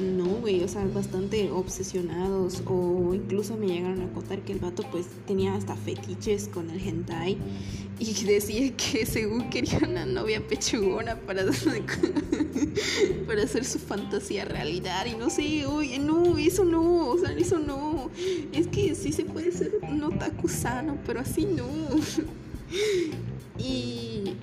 no 0.00 0.26
güey 0.26 0.62
o 0.62 0.68
sea 0.68 0.84
bastante 0.94 1.50
obsesionados 1.50 2.62
o 2.66 3.12
incluso 3.12 3.56
me 3.56 3.66
llegaron 3.66 4.02
a 4.02 4.12
contar 4.12 4.42
que 4.42 4.52
el 4.52 4.60
vato 4.60 4.84
pues 4.92 5.06
tenía 5.26 5.52
hasta 5.56 5.74
fetiches 5.74 6.46
con 6.46 6.70
el 6.70 6.78
hentai 6.78 7.38
y 7.98 8.14
decía 8.24 8.72
que 8.76 9.04
según 9.04 9.50
quería 9.50 9.80
una 9.82 10.06
novia 10.06 10.46
pechugona 10.46 11.16
para 11.16 11.42
para 13.26 13.42
hacer 13.42 13.64
su 13.64 13.80
fantasía 13.80 14.44
realidad 14.44 15.06
y 15.06 15.16
no 15.16 15.28
sé 15.28 15.66
oye 15.66 15.98
no 15.98 16.38
eso 16.38 16.64
no 16.64 17.08
o 17.08 17.18
sea 17.18 17.32
eso 17.32 17.58
no 17.58 18.12
es 18.52 18.68
que 18.68 18.94
sí 18.94 19.12
se 19.12 19.24
puede 19.24 19.50
ser 19.50 19.72
un 19.82 20.04
otaku 20.04 20.48
sano 20.48 20.96
pero 21.04 21.18
así 21.18 21.46
no. 21.46 21.66
Y 23.58 24.34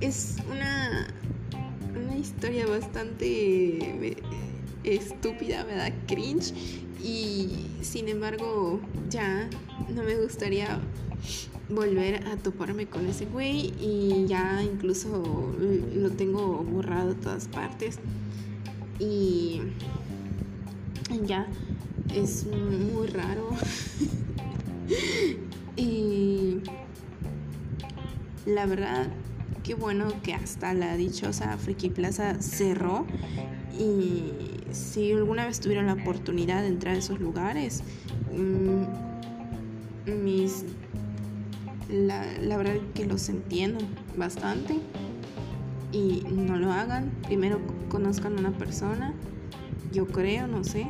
es 0.00 0.36
una 0.50 1.08
historia 2.20 2.66
bastante 2.66 4.16
estúpida, 4.84 5.64
me 5.64 5.74
da 5.74 5.90
cringe. 6.06 6.52
Y 7.02 7.66
sin 7.80 8.08
embargo 8.08 8.80
ya 9.08 9.48
no 9.94 10.02
me 10.02 10.16
gustaría 10.16 10.78
volver 11.70 12.26
a 12.26 12.36
toparme 12.36 12.86
con 12.86 13.06
ese 13.06 13.24
güey 13.26 13.72
y 13.80 14.26
ya 14.26 14.62
incluso 14.62 15.54
lo 15.94 16.10
tengo 16.10 16.62
borrado 16.62 17.14
de 17.14 17.20
todas 17.20 17.48
partes. 17.48 17.98
Y 18.98 19.62
ya 21.24 21.46
es 22.14 22.46
muy 22.46 23.06
raro. 23.08 23.50
Y 25.76 26.60
la 28.44 28.66
verdad 28.66 29.06
qué 29.70 29.76
bueno 29.76 30.08
que 30.24 30.34
hasta 30.34 30.74
la 30.74 30.96
dichosa 30.96 31.56
Friki 31.56 31.90
Plaza 31.90 32.42
cerró 32.42 33.06
y 33.78 34.32
si 34.72 35.12
alguna 35.12 35.46
vez 35.46 35.60
tuvieron 35.60 35.86
la 35.86 35.92
oportunidad 35.92 36.62
de 36.62 36.66
entrar 36.66 36.96
a 36.96 36.98
esos 36.98 37.20
lugares, 37.20 37.84
mm, 38.36 38.82
mis, 40.24 40.64
la, 41.88 42.26
la 42.40 42.56
verdad 42.56 42.74
que 42.94 43.06
los 43.06 43.28
entiendo 43.28 43.78
bastante 44.16 44.80
y 45.92 46.24
no 46.28 46.56
lo 46.56 46.72
hagan. 46.72 47.12
Primero 47.22 47.60
conozcan 47.90 48.38
a 48.38 48.40
una 48.40 48.58
persona, 48.58 49.14
yo 49.92 50.08
creo, 50.08 50.48
no 50.48 50.64
sé, 50.64 50.88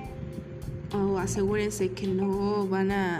o 0.94 1.18
asegúrense 1.18 1.90
que 1.90 2.06
no 2.06 2.66
van 2.66 2.92
a, 2.92 3.18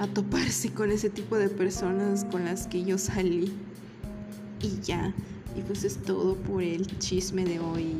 a, 0.00 0.02
a 0.02 0.06
toparse 0.08 0.72
con 0.72 0.90
ese 0.90 1.08
tipo 1.08 1.38
de 1.38 1.48
personas 1.50 2.24
con 2.24 2.46
las 2.46 2.66
que 2.66 2.82
yo 2.82 2.98
salí 2.98 3.54
y 4.62 4.80
ya. 4.82 5.14
Y 5.56 5.62
pues 5.62 5.84
es 5.84 5.96
todo 6.02 6.36
por 6.36 6.62
el 6.62 6.86
chisme 6.98 7.44
de 7.44 7.60
hoy. 7.60 7.96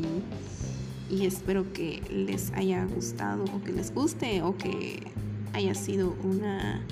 Y 1.11 1.27
espero 1.27 1.73
que 1.73 2.03
les 2.11 2.53
haya 2.53 2.85
gustado 2.85 3.45
o 3.45 3.63
que 3.63 3.73
les 3.73 3.93
guste 3.93 4.43
o 4.43 4.57
que 4.57 5.03
haya 5.53 5.75
sido 5.75 6.15
una 6.23 6.85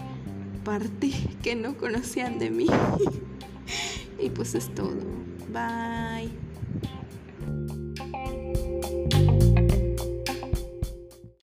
parte 0.64 1.12
que 1.42 1.54
no 1.54 1.76
conocían 1.76 2.38
de 2.38 2.50
mí. 2.50 2.66
y 4.18 4.30
pues 4.30 4.54
es 4.54 4.74
todo. 4.74 4.96
Bye. 5.52 6.47